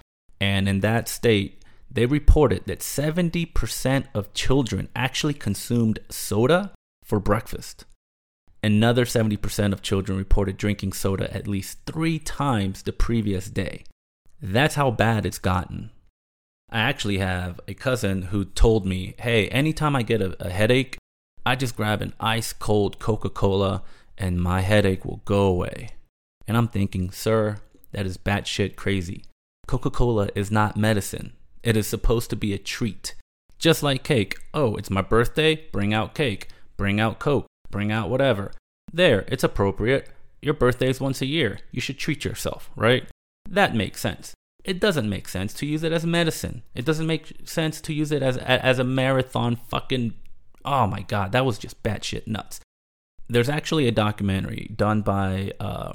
And 0.40 0.68
in 0.68 0.80
that 0.80 1.08
state, 1.08 1.62
they 1.90 2.06
reported 2.06 2.66
that 2.66 2.80
70% 2.80 4.04
of 4.14 4.32
children 4.32 4.88
actually 4.94 5.34
consumed 5.34 5.98
soda 6.08 6.72
for 7.02 7.18
breakfast. 7.18 7.84
Another 8.62 9.06
70% 9.06 9.72
of 9.72 9.80
children 9.80 10.18
reported 10.18 10.58
drinking 10.58 10.92
soda 10.92 11.34
at 11.34 11.48
least 11.48 11.78
three 11.86 12.18
times 12.18 12.82
the 12.82 12.92
previous 12.92 13.48
day. 13.48 13.84
That's 14.42 14.74
how 14.74 14.90
bad 14.90 15.24
it's 15.24 15.38
gotten. 15.38 15.90
I 16.70 16.80
actually 16.80 17.18
have 17.18 17.58
a 17.66 17.74
cousin 17.74 18.22
who 18.22 18.44
told 18.44 18.84
me, 18.86 19.14
hey, 19.18 19.48
anytime 19.48 19.96
I 19.96 20.02
get 20.02 20.20
a, 20.20 20.36
a 20.44 20.50
headache, 20.50 20.98
I 21.44 21.56
just 21.56 21.74
grab 21.74 22.02
an 22.02 22.12
ice 22.20 22.52
cold 22.52 22.98
Coca 22.98 23.30
Cola 23.30 23.82
and 24.18 24.40
my 24.40 24.60
headache 24.60 25.04
will 25.04 25.22
go 25.24 25.46
away. 25.46 25.90
And 26.46 26.56
I'm 26.56 26.68
thinking, 26.68 27.10
sir, 27.10 27.56
that 27.92 28.06
is 28.06 28.18
batshit 28.18 28.76
crazy. 28.76 29.24
Coca 29.66 29.90
Cola 29.90 30.28
is 30.34 30.50
not 30.50 30.76
medicine, 30.76 31.32
it 31.62 31.76
is 31.76 31.86
supposed 31.86 32.28
to 32.30 32.36
be 32.36 32.52
a 32.52 32.58
treat. 32.58 33.14
Just 33.58 33.82
like 33.82 34.02
cake. 34.04 34.36
Oh, 34.54 34.76
it's 34.76 34.90
my 34.90 35.02
birthday, 35.02 35.66
bring 35.72 35.92
out 35.92 36.14
cake, 36.14 36.48
bring 36.76 37.00
out 37.00 37.18
Coke 37.18 37.46
bring 37.70 37.92
out 37.92 38.10
whatever. 38.10 38.52
There, 38.92 39.24
it's 39.28 39.44
appropriate. 39.44 40.08
Your 40.42 40.54
birthday 40.54 40.88
is 40.88 41.00
once 41.00 41.20
a 41.20 41.26
year. 41.26 41.60
You 41.70 41.80
should 41.80 41.98
treat 41.98 42.24
yourself, 42.24 42.70
right? 42.76 43.04
That 43.48 43.74
makes 43.74 44.00
sense. 44.00 44.34
It 44.64 44.80
doesn't 44.80 45.08
make 45.08 45.28
sense 45.28 45.54
to 45.54 45.66
use 45.66 45.82
it 45.82 45.92
as 45.92 46.04
medicine. 46.04 46.62
It 46.74 46.84
doesn't 46.84 47.06
make 47.06 47.48
sense 47.48 47.80
to 47.82 47.94
use 47.94 48.12
it 48.12 48.22
as 48.22 48.36
as 48.36 48.78
a 48.78 48.84
marathon 48.84 49.56
fucking 49.56 50.14
Oh 50.64 50.86
my 50.86 51.02
god, 51.02 51.32
that 51.32 51.46
was 51.46 51.58
just 51.58 51.82
batshit 51.82 52.26
nuts. 52.26 52.60
There's 53.28 53.48
actually 53.48 53.86
a 53.86 53.92
documentary 53.92 54.70
done 54.76 55.02
by 55.02 55.52
uh, 55.60 55.92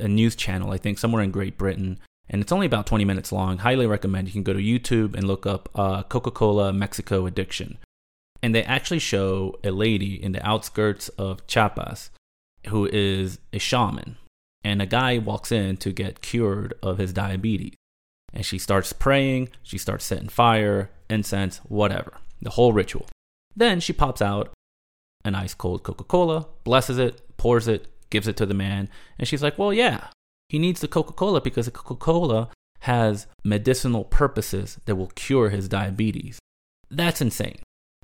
a 0.00 0.08
news 0.08 0.34
channel, 0.36 0.72
I 0.72 0.78
think, 0.78 0.98
somewhere 0.98 1.22
in 1.22 1.30
Great 1.30 1.56
Britain, 1.56 1.98
and 2.28 2.42
it's 2.42 2.52
only 2.52 2.66
about 2.66 2.86
20 2.86 3.04
minutes 3.04 3.32
long. 3.32 3.58
Highly 3.58 3.86
recommend. 3.86 4.28
You 4.28 4.32
can 4.32 4.42
go 4.42 4.52
to 4.52 4.58
YouTube 4.58 5.14
and 5.14 5.26
look 5.26 5.46
up 5.46 5.68
uh, 5.74 6.02
Coca 6.02 6.30
Cola 6.30 6.72
Mexico 6.72 7.24
Addiction 7.26 7.78
and 8.42 8.54
they 8.54 8.62
actually 8.64 8.98
show 8.98 9.58
a 9.64 9.70
lady 9.70 10.22
in 10.22 10.32
the 10.32 10.46
outskirts 10.46 11.08
of 11.10 11.46
Chiapas 11.46 12.10
who 12.68 12.86
is 12.92 13.38
a 13.52 13.58
shaman. 13.58 14.16
And 14.64 14.82
a 14.82 14.86
guy 14.86 15.18
walks 15.18 15.52
in 15.52 15.76
to 15.78 15.92
get 15.92 16.20
cured 16.20 16.74
of 16.82 16.98
his 16.98 17.12
diabetes. 17.12 17.74
And 18.32 18.44
she 18.44 18.58
starts 18.58 18.92
praying, 18.92 19.50
she 19.62 19.78
starts 19.78 20.04
setting 20.04 20.28
fire, 20.28 20.90
incense, 21.08 21.58
whatever, 21.68 22.14
the 22.42 22.50
whole 22.50 22.72
ritual. 22.72 23.06
Then 23.56 23.80
she 23.80 23.92
pops 23.92 24.20
out 24.20 24.52
an 25.24 25.34
ice 25.34 25.54
cold 25.54 25.82
Coca 25.82 26.04
Cola, 26.04 26.46
blesses 26.64 26.98
it, 26.98 27.22
pours 27.36 27.68
it, 27.68 27.88
gives 28.10 28.28
it 28.28 28.36
to 28.36 28.46
the 28.46 28.54
man. 28.54 28.88
And 29.18 29.26
she's 29.26 29.42
like, 29.42 29.58
well, 29.58 29.72
yeah, 29.72 30.08
he 30.48 30.58
needs 30.58 30.80
the 30.80 30.88
Coca 30.88 31.12
Cola 31.12 31.40
because 31.40 31.66
the 31.66 31.72
Coca 31.72 31.94
Cola 31.94 32.50
has 32.80 33.26
medicinal 33.44 34.04
purposes 34.04 34.78
that 34.84 34.96
will 34.96 35.10
cure 35.14 35.50
his 35.50 35.68
diabetes. 35.68 36.38
That's 36.90 37.20
insane. 37.20 37.60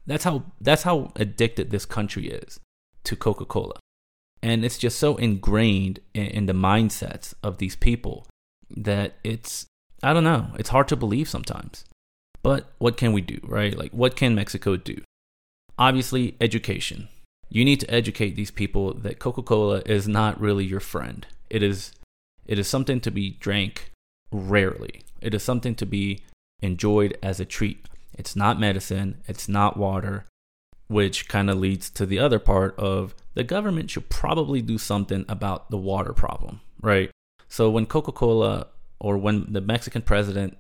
That's 0.07 0.25
how 0.25 0.45
that's 0.61 0.83
how 0.83 1.13
addicted 1.17 1.71
this 1.71 1.87
country 1.87 2.29
is 2.29 2.61
to 3.05 3.17
Coca-Cola. 3.17 3.79
And 4.43 4.65
it's 4.65 4.79
just 4.79 4.99
so 4.99 5.17
ingrained 5.17 6.01
in, 6.13 6.27
in 6.27 6.47
the 6.47 6.53
mindsets 6.53 7.33
of 7.43 7.59
these 7.59 7.77
people 7.77 8.27
that 8.71 9.15
it's 9.25 9.67
I 10.03 10.13
don't 10.13 10.25
know, 10.25 10.49
it's 10.59 10.69
hard 10.69 10.89
to 10.89 10.97
believe 10.97 11.29
sometimes. 11.29 11.85
But 12.43 12.73
what 12.79 12.99
can 12.99 13.13
we 13.13 13.23
do, 13.23 13.41
right? 13.43 13.77
Like 13.77 13.93
what 13.93 14.17
can 14.17 14.35
Mexico 14.35 14.77
do? 14.77 15.03
Obviously, 15.79 16.37
education. 16.41 17.09
You 17.49 17.65
need 17.65 17.81
to 17.81 17.91
educate 17.91 18.37
these 18.37 18.51
people 18.51 18.95
that 18.95 19.19
Coca-Cola 19.19 19.83
is 19.87 20.07
not 20.07 20.41
really 20.41 20.65
your 20.65 20.81
friend. 20.81 21.27
It 21.49 21.63
is 21.63 21.93
it 22.47 22.59
is 22.59 22.69
something 22.69 23.01
to 23.01 23.11
be 23.11 23.31
drank 23.31 23.91
rarely. 24.31 25.03
It 25.23 25.33
is 25.33 25.43
something 25.43 25.75
to 25.77 25.87
be 25.87 26.21
enjoyed 26.61 27.17
as 27.23 27.41
a 27.41 27.45
treat. 27.45 27.87
It's 28.15 28.37
not 28.37 28.61
medicine, 28.61 29.23
it's 29.27 29.49
not 29.49 29.77
water, 29.77 30.25
which 30.89 31.29
kind 31.29 31.51
of 31.51 31.59
leads 31.59 31.91
to 31.91 32.07
the 32.07 32.19
other 32.19 32.39
part 32.39 32.79
of 32.79 33.15
the 33.35 33.45
government 33.45 33.91
should 33.91 34.09
probably 34.09 34.63
do 34.63 34.79
something 34.79 35.25
about 35.29 35.71
the 35.71 35.77
water 35.77 36.13
problem, 36.13 36.61
right? 36.81 37.11
So 37.49 37.71
when 37.71 37.87
Coca 37.87 38.13
Cola 38.13 38.69
or 39.01 39.19
when 39.19 39.53
the 39.53 39.61
Mexican 39.61 40.03
president 40.03 40.57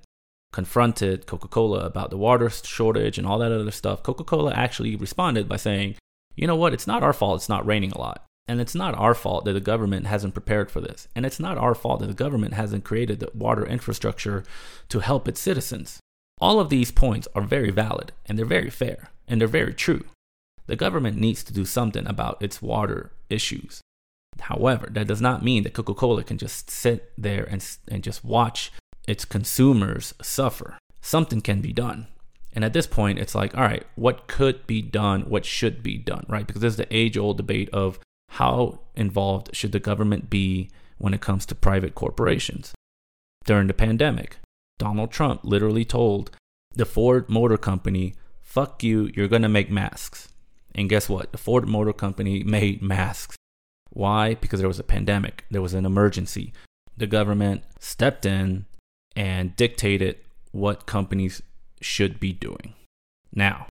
confronted 0.52 1.26
Coca 1.26 1.48
Cola 1.48 1.84
about 1.84 2.10
the 2.10 2.16
water 2.16 2.48
shortage 2.48 3.18
and 3.18 3.26
all 3.26 3.38
that 3.38 3.52
other 3.52 3.70
stuff, 3.70 4.02
Coca 4.02 4.24
Cola 4.24 4.52
actually 4.52 4.96
responded 4.96 5.48
by 5.48 5.56
saying, 5.56 5.96
you 6.36 6.46
know 6.46 6.56
what, 6.56 6.74
it's 6.74 6.86
not 6.86 7.02
our 7.02 7.12
fault 7.12 7.36
it's 7.36 7.48
not 7.48 7.66
raining 7.66 7.92
a 7.92 7.98
lot. 7.98 8.24
And 8.46 8.60
it's 8.60 8.74
not 8.74 8.94
our 8.94 9.14
fault 9.14 9.46
that 9.46 9.54
the 9.54 9.60
government 9.60 10.06
hasn't 10.06 10.34
prepared 10.34 10.70
for 10.70 10.80
this. 10.80 11.08
And 11.16 11.24
it's 11.24 11.40
not 11.40 11.56
our 11.56 11.74
fault 11.74 12.00
that 12.00 12.08
the 12.08 12.14
government 12.14 12.52
hasn't 12.54 12.84
created 12.84 13.20
the 13.20 13.30
water 13.34 13.64
infrastructure 13.64 14.44
to 14.90 15.00
help 15.00 15.26
its 15.26 15.40
citizens. 15.40 15.98
All 16.40 16.60
of 16.60 16.68
these 16.68 16.90
points 16.90 17.28
are 17.34 17.42
very 17.42 17.70
valid 17.70 18.12
and 18.26 18.38
they're 18.38 18.44
very 18.44 18.70
fair 18.70 19.10
and 19.28 19.40
they're 19.40 19.48
very 19.48 19.74
true. 19.74 20.04
The 20.66 20.76
government 20.76 21.18
needs 21.18 21.44
to 21.44 21.52
do 21.52 21.64
something 21.64 22.06
about 22.06 22.42
its 22.42 22.62
water 22.62 23.12
issues. 23.28 23.80
However, 24.40 24.88
that 24.90 25.06
does 25.06 25.20
not 25.20 25.44
mean 25.44 25.62
that 25.62 25.74
Coca 25.74 25.94
Cola 25.94 26.24
can 26.24 26.38
just 26.38 26.70
sit 26.70 27.12
there 27.16 27.44
and, 27.44 27.64
and 27.88 28.02
just 28.02 28.24
watch 28.24 28.72
its 29.06 29.24
consumers 29.24 30.14
suffer. 30.22 30.78
Something 31.00 31.40
can 31.40 31.60
be 31.60 31.72
done. 31.72 32.08
And 32.54 32.64
at 32.64 32.72
this 32.72 32.86
point, 32.86 33.18
it's 33.18 33.34
like, 33.34 33.56
all 33.56 33.64
right, 33.64 33.84
what 33.96 34.26
could 34.26 34.66
be 34.66 34.80
done? 34.80 35.22
What 35.22 35.44
should 35.44 35.82
be 35.82 35.98
done, 35.98 36.24
right? 36.28 36.46
Because 36.46 36.62
there's 36.62 36.76
the 36.76 36.96
age 36.96 37.18
old 37.18 37.36
debate 37.36 37.68
of 37.70 37.98
how 38.30 38.80
involved 38.94 39.54
should 39.54 39.72
the 39.72 39.80
government 39.80 40.30
be 40.30 40.70
when 40.98 41.14
it 41.14 41.20
comes 41.20 41.44
to 41.46 41.54
private 41.54 41.94
corporations. 41.94 42.72
During 43.44 43.66
the 43.66 43.74
pandemic, 43.74 44.38
Donald 44.78 45.10
Trump 45.10 45.40
literally 45.44 45.84
told 45.84 46.30
the 46.74 46.84
Ford 46.84 47.28
Motor 47.28 47.56
Company, 47.56 48.14
fuck 48.42 48.82
you, 48.82 49.10
you're 49.14 49.28
going 49.28 49.42
to 49.42 49.48
make 49.48 49.70
masks. 49.70 50.28
And 50.74 50.88
guess 50.88 51.08
what? 51.08 51.32
The 51.32 51.38
Ford 51.38 51.68
Motor 51.68 51.92
Company 51.92 52.42
made 52.44 52.82
masks. 52.82 53.36
Why? 53.90 54.34
Because 54.34 54.60
there 54.60 54.68
was 54.68 54.80
a 54.80 54.84
pandemic, 54.84 55.44
there 55.50 55.62
was 55.62 55.74
an 55.74 55.86
emergency. 55.86 56.52
The 56.96 57.06
government 57.06 57.62
stepped 57.78 58.26
in 58.26 58.66
and 59.16 59.54
dictated 59.56 60.18
what 60.50 60.86
companies 60.86 61.42
should 61.80 62.18
be 62.18 62.32
doing. 62.32 62.74
Now, 63.32 63.66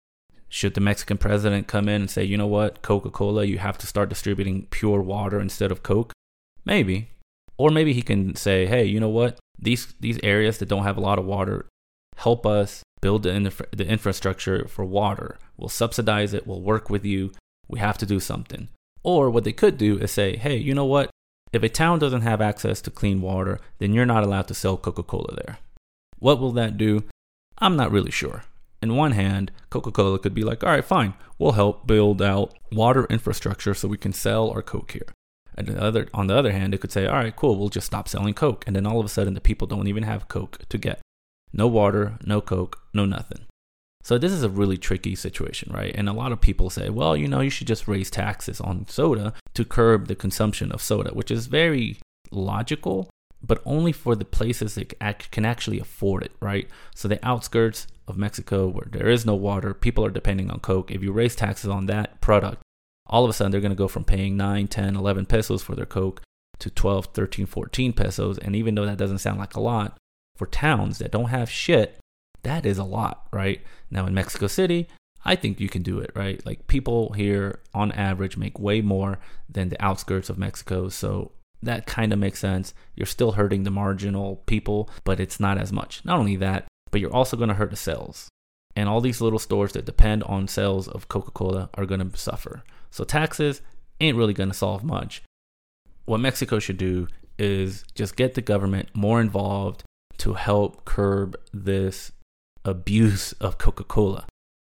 should 0.49 0.75
the 0.75 0.81
Mexican 0.81 1.17
president 1.17 1.69
come 1.69 1.89
in 1.89 2.03
and 2.03 2.11
say, 2.11 2.25
you 2.25 2.37
know 2.37 2.47
what, 2.47 2.83
Coca 2.83 3.11
Cola, 3.11 3.45
you 3.45 3.59
have 3.59 3.79
to 3.79 3.87
start 3.87 4.09
distributing 4.09 4.67
pure 4.71 5.01
water 5.01 5.41
instead 5.41 5.71
of 5.71 5.83
Coke? 5.83 6.13
Maybe. 6.65 7.11
Or 7.61 7.71
maybe 7.71 7.93
he 7.93 8.01
can 8.01 8.37
say, 8.37 8.65
hey, 8.65 8.87
you 8.87 8.99
know 8.99 9.11
what, 9.11 9.39
these 9.59 9.93
these 10.01 10.19
areas 10.23 10.57
that 10.59 10.71
don't 10.71 10.85
have 10.85 10.97
a 10.97 11.07
lot 11.09 11.19
of 11.19 11.27
water 11.27 11.67
help 12.17 12.47
us 12.47 12.83
build 13.03 13.25
the, 13.25 13.35
infra- 13.35 13.67
the 13.77 13.87
infrastructure 13.87 14.67
for 14.67 14.83
water. 14.83 15.39
We'll 15.59 15.69
subsidize 15.69 16.33
it. 16.33 16.47
We'll 16.47 16.63
work 16.63 16.89
with 16.89 17.05
you. 17.05 17.33
We 17.69 17.79
have 17.79 17.99
to 17.99 18.07
do 18.07 18.19
something. 18.19 18.69
Or 19.03 19.29
what 19.29 19.45
they 19.45 19.53
could 19.53 19.77
do 19.77 19.99
is 19.99 20.11
say, 20.11 20.37
hey, 20.37 20.57
you 20.57 20.73
know 20.73 20.87
what? 20.87 21.11
If 21.53 21.63
a 21.63 21.69
town 21.69 21.99
doesn't 21.99 22.23
have 22.23 22.41
access 22.41 22.81
to 22.81 22.91
clean 22.91 23.21
water, 23.21 23.61
then 23.79 23.93
you're 23.93 24.07
not 24.07 24.25
allowed 24.25 24.49
to 24.49 24.55
sell 24.55 24.79
Coca 24.79 25.03
Cola 25.03 25.35
there. 25.35 25.59
What 26.19 26.41
will 26.41 26.53
that 26.53 26.79
do? 26.79 27.05
I'm 27.59 27.77
not 27.77 27.93
really 27.93 28.11
sure. 28.11 28.45
In 28.81 28.97
one 28.97 29.13
hand, 29.13 29.53
Coca 29.69 29.93
Cola 29.93 30.19
could 30.19 30.35
be 30.35 30.45
like, 30.45 30.65
all 30.65 30.71
right, 30.71 30.85
fine, 30.97 31.13
we'll 31.39 31.53
help 31.53 31.87
build 31.87 32.23
out 32.23 32.55
water 32.73 33.05
infrastructure 33.11 33.75
so 33.75 33.87
we 33.87 33.99
can 33.99 34.15
sell 34.15 34.49
our 34.49 34.63
Coke 34.63 34.93
here. 34.93 35.13
And 35.57 35.67
the 35.67 35.83
other, 35.83 36.09
on 36.15 36.27
the 36.27 36.37
other 36.37 36.53
hand, 36.53 36.75
it 36.75 36.81
could 36.81 36.93
say, 36.93 37.07
all 37.07 37.17
right, 37.17 37.35
cool, 37.35 37.57
we'll 37.57 37.69
just 37.69 37.87
stop 37.87 38.09
selling 38.09 38.35
Coke. 38.35 38.65
And 38.67 38.75
then 38.75 38.87
all 38.87 39.01
of 39.01 39.07
a 39.07 39.09
sudden, 39.09 39.35
the 39.35 39.41
people 39.41 39.67
don't 39.67 39.89
even 39.89 40.05
have 40.05 40.29
Coke 40.29 40.59
to 40.69 40.79
get. 40.79 41.01
No 41.53 41.67
water, 41.67 42.19
no 42.25 42.41
Coke, 42.41 42.79
no 42.95 43.05
nothing. 43.05 43.47
So 44.03 44.17
this 44.17 44.33
is 44.33 44.43
a 44.43 44.49
really 44.49 44.79
tricky 44.79 45.15
situation, 45.15 45.73
right? 45.73 45.95
And 45.95 46.09
a 46.09 46.15
lot 46.15 46.33
of 46.33 46.41
people 46.41 46.71
say, 46.71 46.89
well, 46.89 47.17
you 47.17 47.29
know, 47.29 47.41
you 47.41 47.51
should 47.51 47.67
just 47.67 47.87
raise 47.87 48.11
taxes 48.11 48.61
on 48.61 48.87
soda 48.89 49.35
to 49.55 49.65
curb 49.65 50.07
the 50.07 50.15
consumption 50.15 50.73
of 50.73 50.81
soda, 50.81 51.11
which 51.11 51.31
is 51.31 51.47
very 51.47 51.99
logical, 52.31 53.11
but 53.43 53.61
only 53.67 53.93
for 53.93 54.15
the 54.17 54.25
places 54.25 54.75
that 54.77 55.31
can 55.31 55.45
actually 55.45 55.79
afford 55.79 56.23
it, 56.23 56.33
right? 56.41 56.69
So 56.95 57.09
the 57.09 57.25
outskirts 57.27 57.87
of 58.09 58.17
Mexico 58.17 58.69
where 58.69 58.89
there 58.91 59.09
is 59.09 59.27
no 59.27 59.35
water, 59.35 59.75
people 59.75 60.05
are 60.05 60.11
depending 60.11 60.51
on 60.51 60.61
Coke. 60.61 60.91
If 60.91 61.03
you 61.03 61.13
raise 61.13 61.37
taxes 61.37 61.69
on 61.69 61.87
that 61.87 62.21
product, 62.21 62.63
all 63.11 63.25
of 63.25 63.31
a 63.31 63.33
sudden 63.33 63.53
they're 63.53 63.61
going 63.61 63.71
to 63.71 63.77
go 63.77 63.89
from 63.89 64.05
paying 64.05 64.37
9, 64.37 64.69
10, 64.69 64.97
11 64.97 65.27
pesos 65.27 65.63
for 65.63 65.75
their 65.75 65.85
Coke 65.85 66.23
to 66.61 66.71
12, 66.71 67.07
13, 67.07 67.47
14 67.47 67.93
pesos. 67.93 68.39
And 68.39 68.57
even 68.57 68.75
though 68.75 68.87
that 68.87 68.99
doesn't 68.99 69.19
sound 69.19 69.39
like 69.39 69.55
a 69.55 69.61
lot, 69.61 69.99
for 70.37 70.47
towns 70.47 70.99
that 70.99 71.11
don't 71.11 71.29
have 71.29 71.51
shit, 71.51 71.99
that 72.45 72.65
is 72.65 72.79
a 72.79 72.85
lot, 72.85 73.27
right? 73.33 73.61
Now 73.91 74.07
in 74.07 74.15
Mexico 74.15 74.47
City, 74.47 74.89
I 75.25 75.37
think 75.37 75.61
you 75.61 75.69
can 75.69 75.83
do 75.83 75.99
it, 75.99 76.13
right? 76.15 76.45
Like 76.47 76.67
people 76.67 77.13
here 77.13 77.61
on 77.75 77.93
average 77.93 78.37
make 78.37 78.59
way 78.59 78.81
more 78.81 79.19
than 79.49 79.69
the 79.69 79.85
outskirts 79.85 80.31
of 80.31 80.39
Mexico. 80.39 80.89
So 80.89 81.33
that 81.63 81.87
kind 81.87 82.13
of 82.13 82.19
makes 82.19 82.39
sense. 82.39 82.73
You're 82.95 83.07
still 83.07 83.33
hurting 83.33 83.65
the 83.65 83.71
marginal 83.71 84.37
people, 84.47 84.89
but 85.05 85.21
it's 85.21 85.41
not 85.41 85.59
as 85.59 85.73
much. 85.73 86.03
Not 86.05 86.19
only 86.19 86.37
that, 86.37 86.67
but 86.91 87.01
you're 87.01 87.15
also 87.15 87.37
going 87.37 87.49
to 87.49 87.55
hurt 87.55 87.71
the 87.71 87.77
sales. 87.77 88.29
And 88.75 88.89
all 88.89 89.01
these 89.01 89.21
little 89.21 89.39
stores 89.39 89.73
that 89.73 89.85
depend 89.85 90.23
on 90.23 90.49
sales 90.49 90.89
of 90.89 91.09
Coca 91.09 91.33
Cola 91.33 91.69
are 91.75 91.87
going 91.87 92.09
to 92.09 92.17
suffer. 92.17 92.63
So 92.91 93.05
taxes 93.05 93.63
ain't 94.01 94.17
really 94.17 94.35
going 94.35 94.51
to 94.51 94.57
solve 94.57 94.83
much. 94.83 95.23
What 96.05 96.19
Mexico 96.19 96.59
should 96.59 96.79
do 96.79 97.09
is 97.39 97.85
just 97.95 98.17
get 98.17 98.35
the 98.35 98.43
government 98.43 98.89
more 98.95 99.21
involved 99.21 99.85
to 100.19 100.35
help 100.35 100.85
curb 100.85 101.37
this 101.53 102.13
abuse 102.65 103.33
of 103.35 103.59
Coca 103.59 103.85
Cola. 103.85 104.27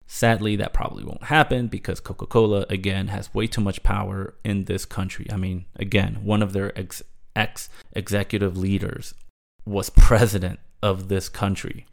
Sadly, 0.07 0.55
that 0.57 0.73
probably 0.73 1.03
won't 1.03 1.23
happen 1.23 1.67
because 1.67 1.99
Coca 1.99 2.25
Cola, 2.25 2.65
again, 2.69 3.07
has 3.07 3.33
way 3.33 3.47
too 3.47 3.61
much 3.61 3.81
power 3.81 4.33
in 4.43 4.65
this 4.65 4.85
country. 4.85 5.25
I 5.31 5.37
mean, 5.37 5.65
again, 5.75 6.19
one 6.23 6.41
of 6.41 6.53
their 6.53 6.77
ex, 6.77 7.01
ex 7.35 7.69
executive 7.93 8.57
leaders 8.57 9.13
was 9.65 9.89
president 9.89 10.59
of 10.83 11.07
this 11.07 11.29
country. 11.29 11.85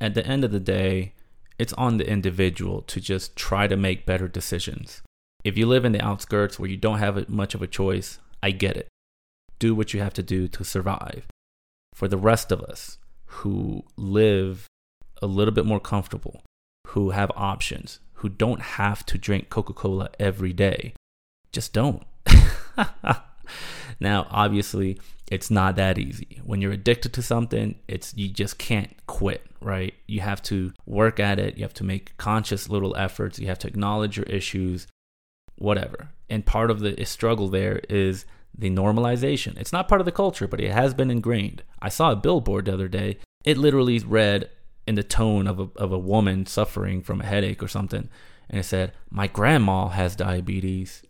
At 0.00 0.14
the 0.14 0.26
end 0.26 0.44
of 0.44 0.52
the 0.52 0.60
day, 0.60 1.12
it's 1.60 1.74
on 1.74 1.98
the 1.98 2.08
individual 2.08 2.80
to 2.80 3.02
just 3.02 3.36
try 3.36 3.66
to 3.66 3.76
make 3.76 4.06
better 4.06 4.26
decisions. 4.26 5.02
If 5.44 5.58
you 5.58 5.66
live 5.66 5.84
in 5.84 5.92
the 5.92 6.02
outskirts 6.02 6.58
where 6.58 6.70
you 6.70 6.78
don't 6.78 7.00
have 7.00 7.28
much 7.28 7.54
of 7.54 7.60
a 7.60 7.66
choice, 7.66 8.18
I 8.42 8.50
get 8.50 8.78
it. 8.78 8.88
Do 9.58 9.74
what 9.74 9.92
you 9.92 10.00
have 10.00 10.14
to 10.14 10.22
do 10.22 10.48
to 10.48 10.64
survive. 10.64 11.26
For 11.94 12.08
the 12.08 12.16
rest 12.16 12.50
of 12.50 12.62
us 12.62 12.96
who 13.26 13.84
live 13.98 14.66
a 15.20 15.26
little 15.26 15.52
bit 15.52 15.66
more 15.66 15.80
comfortable, 15.80 16.40
who 16.88 17.10
have 17.10 17.30
options, 17.36 18.00
who 18.14 18.30
don't 18.30 18.62
have 18.62 19.04
to 19.06 19.18
drink 19.18 19.50
Coca 19.50 19.74
Cola 19.74 20.08
every 20.18 20.54
day. 20.54 20.94
Just 21.52 21.74
don't. 21.74 22.04
now, 24.00 24.26
obviously, 24.30 24.98
it's 25.30 25.50
not 25.50 25.76
that 25.76 25.98
easy. 25.98 26.40
When 26.44 26.60
you're 26.60 26.72
addicted 26.72 27.12
to 27.12 27.22
something, 27.22 27.76
it's 27.86 28.14
you 28.16 28.28
just 28.28 28.58
can't 28.58 28.94
quit, 29.06 29.46
right? 29.60 29.94
You 30.06 30.20
have 30.20 30.42
to 30.44 30.72
work 30.86 31.20
at 31.20 31.38
it, 31.38 31.56
you 31.56 31.62
have 31.62 31.74
to 31.74 31.84
make 31.84 32.16
conscious 32.16 32.68
little 32.68 32.96
efforts, 32.96 33.38
you 33.38 33.46
have 33.46 33.58
to 33.60 33.68
acknowledge 33.68 34.16
your 34.16 34.26
issues, 34.26 34.86
whatever. 35.56 36.08
And 36.28 36.44
part 36.44 36.70
of 36.70 36.80
the 36.80 37.04
struggle 37.04 37.48
there 37.48 37.80
is 37.88 38.24
the 38.56 38.70
normalization. 38.70 39.56
It's 39.58 39.72
not 39.72 39.88
part 39.88 40.00
of 40.00 40.04
the 40.04 40.12
culture, 40.12 40.48
but 40.48 40.60
it 40.60 40.72
has 40.72 40.94
been 40.94 41.10
ingrained. 41.10 41.62
I 41.80 41.88
saw 41.88 42.10
a 42.10 42.16
billboard 42.16 42.64
the 42.64 42.74
other 42.74 42.88
day. 42.88 43.18
It 43.44 43.56
literally 43.58 43.98
read 44.00 44.50
in 44.86 44.96
the 44.96 45.02
tone 45.02 45.46
of 45.46 45.60
a, 45.60 45.68
of 45.76 45.92
a 45.92 45.98
woman 45.98 46.46
suffering 46.46 47.02
from 47.02 47.20
a 47.20 47.26
headache 47.26 47.62
or 47.62 47.68
something. 47.68 48.08
And 48.48 48.58
it 48.58 48.64
said, 48.64 48.92
My 49.10 49.28
grandma 49.28 49.88
has 49.88 50.16
diabetes. 50.16 51.02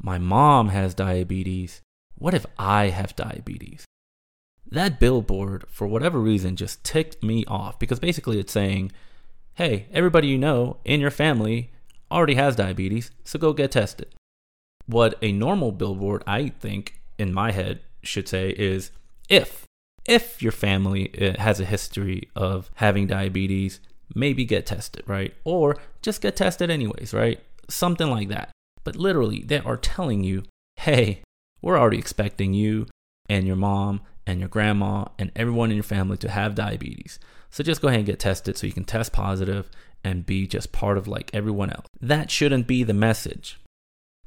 My 0.00 0.18
mom 0.18 0.68
has 0.68 0.94
diabetes. 0.94 1.82
What 2.18 2.34
if 2.34 2.46
I 2.58 2.88
have 2.88 3.16
diabetes? 3.16 3.84
That 4.70 4.98
billboard, 4.98 5.64
for 5.68 5.86
whatever 5.86 6.18
reason, 6.18 6.56
just 6.56 6.82
ticked 6.82 7.22
me 7.22 7.44
off 7.46 7.78
because 7.78 8.00
basically 8.00 8.40
it's 8.40 8.52
saying, 8.52 8.92
Hey, 9.54 9.86
everybody 9.92 10.28
you 10.28 10.38
know 10.38 10.78
in 10.84 11.00
your 11.00 11.10
family 11.10 11.70
already 12.10 12.34
has 12.34 12.56
diabetes, 12.56 13.10
so 13.24 13.38
go 13.38 13.52
get 13.52 13.72
tested. 13.72 14.14
What 14.86 15.16
a 15.22 15.32
normal 15.32 15.72
billboard, 15.72 16.22
I 16.26 16.48
think, 16.48 17.00
in 17.18 17.32
my 17.32 17.52
head, 17.52 17.80
should 18.02 18.28
say 18.28 18.50
is, 18.50 18.90
If 19.28 19.66
if 20.06 20.40
your 20.40 20.52
family 20.52 21.12
uh, 21.20 21.40
has 21.40 21.58
a 21.58 21.64
history 21.64 22.28
of 22.36 22.70
having 22.76 23.08
diabetes, 23.08 23.80
maybe 24.14 24.44
get 24.44 24.66
tested, 24.66 25.02
right? 25.06 25.34
Or 25.44 25.76
just 26.00 26.20
get 26.20 26.36
tested 26.36 26.70
anyways, 26.70 27.12
right? 27.12 27.40
Something 27.68 28.08
like 28.08 28.28
that. 28.28 28.52
But 28.84 28.96
literally, 28.96 29.42
they 29.42 29.58
are 29.58 29.76
telling 29.76 30.22
you, 30.22 30.44
hey, 30.76 31.22
we're 31.66 31.76
already 31.76 31.98
expecting 31.98 32.54
you 32.54 32.86
and 33.28 33.44
your 33.44 33.56
mom 33.56 34.00
and 34.24 34.38
your 34.38 34.48
grandma 34.48 35.04
and 35.18 35.32
everyone 35.34 35.70
in 35.70 35.76
your 35.76 35.82
family 35.82 36.16
to 36.16 36.30
have 36.30 36.54
diabetes. 36.54 37.18
So 37.50 37.64
just 37.64 37.82
go 37.82 37.88
ahead 37.88 37.98
and 37.98 38.06
get 38.06 38.20
tested 38.20 38.56
so 38.56 38.68
you 38.68 38.72
can 38.72 38.84
test 38.84 39.12
positive 39.12 39.68
and 40.04 40.24
be 40.24 40.46
just 40.46 40.70
part 40.70 40.96
of 40.96 41.08
like 41.08 41.28
everyone 41.34 41.70
else. 41.70 41.86
That 42.00 42.30
shouldn't 42.30 42.68
be 42.68 42.84
the 42.84 42.94
message. 42.94 43.58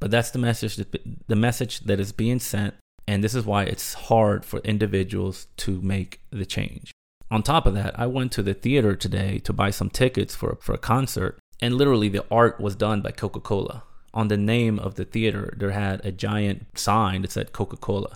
But 0.01 0.11
that's 0.11 0.31
the 0.31 0.39
message 0.39 0.75
that 0.75 0.93
the 1.27 1.35
message 1.37 1.79
that 1.81 2.01
is 2.01 2.11
being 2.11 2.39
sent 2.39 2.73
and 3.07 3.23
this 3.23 3.35
is 3.35 3.45
why 3.45 3.63
it's 3.63 3.93
hard 3.93 4.43
for 4.43 4.59
individuals 4.59 5.47
to 5.57 5.81
make 5.81 6.19
the 6.31 6.45
change. 6.45 6.91
On 7.31 7.41
top 7.41 7.65
of 7.65 7.73
that, 7.73 7.97
I 7.97 8.05
went 8.05 8.33
to 8.33 8.43
the 8.43 8.53
theater 8.53 8.97
today 8.97 9.39
to 9.39 9.53
buy 9.53 9.69
some 9.69 9.89
tickets 9.89 10.35
for, 10.35 10.57
for 10.59 10.73
a 10.73 10.77
concert, 10.77 11.39
and 11.61 11.75
literally 11.75 12.09
the 12.09 12.25
art 12.29 12.59
was 12.59 12.75
done 12.75 13.01
by 13.01 13.11
Coca 13.11 13.39
Cola. 13.39 13.83
On 14.13 14.27
the 14.27 14.37
name 14.37 14.79
of 14.79 14.95
the 14.95 15.05
theater, 15.05 15.53
there 15.57 15.71
had 15.71 16.03
a 16.05 16.11
giant 16.11 16.77
sign 16.77 17.21
that 17.21 17.31
said 17.31 17.53
Coca 17.53 17.77
Cola. 17.77 18.15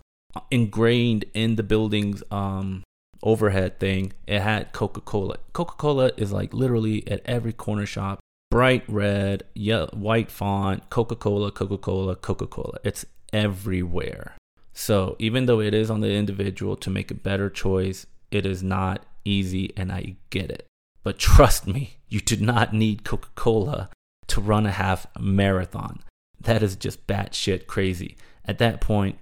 Ingrained 0.49 1.25
in 1.33 1.55
the 1.55 1.63
building's 1.63 2.23
um, 2.31 2.83
overhead 3.21 3.79
thing, 3.79 4.13
it 4.27 4.41
had 4.41 4.73
Coca 4.73 5.01
Cola. 5.01 5.37
Coca 5.53 5.75
Cola 5.75 6.11
is 6.17 6.31
like 6.31 6.53
literally 6.53 7.07
at 7.07 7.21
every 7.25 7.53
corner 7.53 7.85
shop 7.85 8.19
bright 8.53 8.83
red, 8.87 9.43
yellow, 9.55 9.89
white 9.93 10.29
font, 10.29 10.87
Coca 10.91 11.15
Cola, 11.15 11.51
Coca 11.51 11.75
Cola, 11.75 12.15
Coca 12.15 12.45
Cola. 12.45 12.77
It's 12.83 13.03
everywhere. 13.33 14.35
So 14.73 15.15
even 15.17 15.47
though 15.47 15.59
it 15.59 15.73
is 15.73 15.89
on 15.89 16.01
the 16.01 16.13
individual 16.13 16.75
to 16.75 16.91
make 16.91 17.09
a 17.09 17.15
better 17.15 17.49
choice, 17.49 18.05
it 18.29 18.45
is 18.45 18.61
not 18.61 19.07
easy 19.25 19.73
and 19.75 19.91
I 19.91 20.17
get 20.29 20.51
it. 20.51 20.67
But 21.01 21.17
trust 21.17 21.65
me, 21.65 21.97
you 22.09 22.19
do 22.19 22.37
not 22.37 22.75
need 22.75 23.03
Coca 23.03 23.29
Cola 23.33 23.89
to 24.33 24.41
run 24.41 24.65
a 24.65 24.71
half 24.71 25.05
marathon. 25.19 25.99
That 26.41 26.63
is 26.63 26.75
just 26.75 27.05
batshit 27.05 27.67
crazy. 27.67 28.17
At 28.45 28.57
that 28.57 28.81
point, 28.81 29.19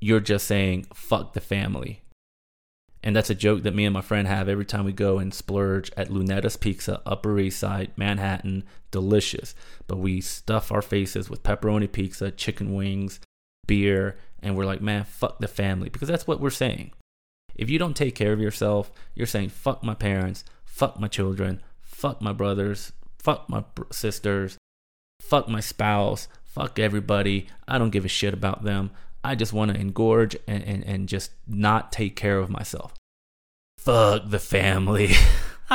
you're 0.00 0.18
just 0.18 0.48
saying, 0.48 0.88
fuck 0.92 1.32
the 1.32 1.40
family. 1.40 2.02
And 3.00 3.14
that's 3.14 3.30
a 3.30 3.36
joke 3.36 3.62
that 3.62 3.74
me 3.76 3.84
and 3.84 3.94
my 3.94 4.00
friend 4.00 4.26
have 4.26 4.48
every 4.48 4.64
time 4.64 4.84
we 4.84 4.92
go 4.92 5.20
and 5.20 5.32
splurge 5.32 5.92
at 5.96 6.08
Lunetta's 6.08 6.56
Pizza, 6.56 7.00
Upper 7.06 7.38
East 7.38 7.60
Side, 7.60 7.92
Manhattan. 7.96 8.64
Delicious. 8.90 9.54
But 9.86 9.98
we 9.98 10.20
stuff 10.20 10.72
our 10.72 10.82
faces 10.82 11.30
with 11.30 11.44
pepperoni 11.44 11.90
pizza, 11.92 12.32
chicken 12.32 12.74
wings, 12.74 13.20
beer, 13.68 14.16
and 14.42 14.56
we're 14.56 14.64
like, 14.64 14.80
man, 14.80 15.04
fuck 15.04 15.38
the 15.38 15.46
family, 15.46 15.88
because 15.88 16.08
that's 16.08 16.26
what 16.26 16.40
we're 16.40 16.50
saying. 16.50 16.90
If 17.54 17.70
you 17.70 17.78
don't 17.78 17.94
take 17.94 18.16
care 18.16 18.32
of 18.32 18.40
yourself, 18.40 18.90
you're 19.14 19.26
saying, 19.26 19.50
fuck 19.50 19.84
my 19.84 19.94
parents, 19.94 20.44
fuck 20.64 20.98
my 20.98 21.06
children, 21.06 21.62
fuck 21.80 22.20
my 22.20 22.32
brothers, 22.32 22.92
fuck 23.22 23.48
my 23.48 23.64
sisters, 23.90 24.58
fuck 25.20 25.48
my 25.48 25.60
spouse, 25.60 26.28
fuck 26.44 26.78
everybody. 26.78 27.48
I 27.66 27.78
don't 27.78 27.90
give 27.90 28.04
a 28.04 28.08
shit 28.08 28.34
about 28.34 28.64
them. 28.64 28.90
I 29.22 29.34
just 29.34 29.52
want 29.52 29.72
to 29.72 29.78
engorge 29.78 30.36
and, 30.46 30.62
and, 30.62 30.84
and 30.84 31.08
just 31.08 31.32
not 31.46 31.92
take 31.92 32.16
care 32.16 32.38
of 32.38 32.50
myself. 32.50 32.94
Fuck 33.78 34.30
the 34.30 34.38
family. 34.38 35.12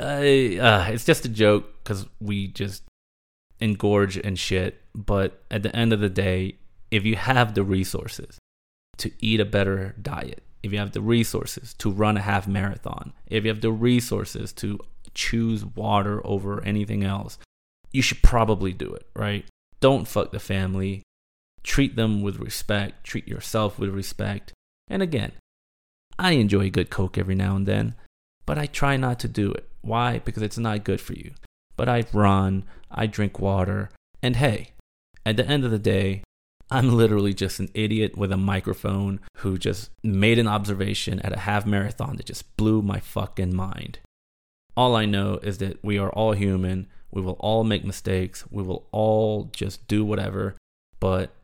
I, 0.00 0.58
uh, 0.60 0.90
it's 0.90 1.04
just 1.04 1.24
a 1.24 1.28
joke 1.28 1.82
because 1.82 2.06
we 2.20 2.48
just 2.48 2.82
engorge 3.60 4.20
and 4.22 4.38
shit. 4.38 4.80
But 4.94 5.42
at 5.50 5.62
the 5.62 5.74
end 5.74 5.92
of 5.92 6.00
the 6.00 6.10
day, 6.10 6.56
if 6.90 7.04
you 7.04 7.16
have 7.16 7.54
the 7.54 7.62
resources 7.62 8.38
to 8.98 9.10
eat 9.20 9.40
a 9.40 9.44
better 9.44 9.94
diet, 10.00 10.42
if 10.62 10.72
you 10.72 10.78
have 10.78 10.92
the 10.92 11.00
resources 11.00 11.74
to 11.74 11.90
run 11.90 12.16
a 12.16 12.22
half 12.22 12.48
marathon, 12.48 13.12
if 13.26 13.44
you 13.44 13.50
have 13.50 13.60
the 13.60 13.72
resources 13.72 14.52
to 14.54 14.78
choose 15.14 15.64
water 15.64 16.20
over 16.24 16.62
anything 16.64 17.04
else, 17.04 17.38
you 17.92 18.02
should 18.02 18.22
probably 18.22 18.72
do 18.72 18.92
it, 18.92 19.06
right? 19.14 19.44
Don't 19.80 20.08
fuck 20.08 20.32
the 20.32 20.40
family. 20.40 21.02
Treat 21.62 21.96
them 21.96 22.22
with 22.22 22.38
respect. 22.38 23.04
Treat 23.04 23.28
yourself 23.28 23.78
with 23.78 23.90
respect. 23.90 24.52
And 24.88 25.02
again, 25.02 25.32
I 26.18 26.32
enjoy 26.32 26.62
a 26.62 26.70
good 26.70 26.90
Coke 26.90 27.18
every 27.18 27.34
now 27.34 27.56
and 27.56 27.66
then, 27.66 27.94
but 28.46 28.58
I 28.58 28.66
try 28.66 28.96
not 28.96 29.20
to 29.20 29.28
do 29.28 29.52
it. 29.52 29.68
Why? 29.82 30.18
Because 30.18 30.42
it's 30.42 30.58
not 30.58 30.84
good 30.84 31.00
for 31.00 31.12
you 31.12 31.32
but 31.78 31.88
I 31.88 32.04
run, 32.12 32.64
I 32.90 33.06
drink 33.06 33.38
water, 33.38 33.88
and 34.22 34.36
hey, 34.36 34.72
at 35.24 35.38
the 35.38 35.46
end 35.46 35.64
of 35.64 35.70
the 35.70 35.78
day, 35.78 36.22
I'm 36.70 36.90
literally 36.90 37.32
just 37.32 37.60
an 37.60 37.70
idiot 37.72 38.18
with 38.18 38.30
a 38.32 38.36
microphone 38.36 39.20
who 39.36 39.56
just 39.56 39.90
made 40.02 40.38
an 40.38 40.48
observation 40.48 41.20
at 41.20 41.32
a 41.32 41.38
half 41.38 41.64
marathon 41.64 42.16
that 42.16 42.26
just 42.26 42.54
blew 42.58 42.82
my 42.82 43.00
fucking 43.00 43.56
mind. 43.56 44.00
All 44.78 44.94
I 44.94 45.06
know 45.06 45.40
is 45.42 45.58
that 45.58 45.82
we 45.82 45.98
are 45.98 46.10
all 46.10 46.34
human. 46.34 46.86
We 47.10 47.20
will 47.20 47.36
all 47.40 47.64
make 47.64 47.84
mistakes. 47.84 48.44
We 48.48 48.62
will 48.62 48.86
all 48.92 49.50
just 49.52 49.88
do 49.88 50.04
whatever. 50.04 50.54
But 51.00 51.34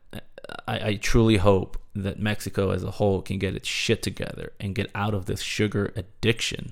I, 0.65 0.87
I 0.87 0.95
truly 0.95 1.35
hope 1.35 1.77
that 1.95 2.17
Mexico 2.17 2.69
as 2.69 2.81
a 2.81 2.91
whole 2.91 3.21
can 3.21 3.37
get 3.37 3.53
its 3.53 3.67
shit 3.67 4.01
together 4.01 4.53
and 4.57 4.73
get 4.73 4.89
out 4.95 5.13
of 5.13 5.25
this 5.25 5.41
sugar 5.41 5.91
addiction. 5.97 6.71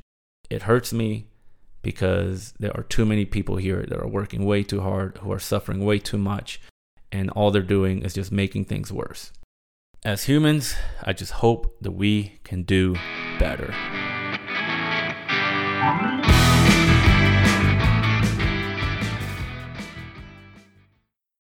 It 0.50 0.62
hurts 0.62 0.94
me 0.94 1.28
because 1.82 2.54
there 2.58 2.72
are 2.78 2.84
too 2.84 3.06
many 3.06 3.26
people 3.26 3.58
here 3.58 3.86
that 3.86 4.00
are 4.00 4.08
working 4.08 4.46
way 4.46 4.64
too 4.64 4.80
hard, 4.80 5.18
who 5.18 5.34
are 5.34 5.40
suffering 5.40 5.84
way 5.84 6.00
too 6.00 6.18
much, 6.18 6.62
and 7.12 7.30
all 7.32 7.52
they're 7.52 7.62
doing 7.62 8.04
is 8.04 8.14
just 8.14 8.32
making 8.32 8.64
things 8.64 8.90
worse. 8.90 9.34
As 10.06 10.24
humans, 10.24 10.76
I 11.04 11.12
just 11.12 11.34
hope 11.34 11.76
that 11.82 11.92
we 11.92 12.40
can 12.46 12.64
do 12.64 12.96
better. 13.38 13.74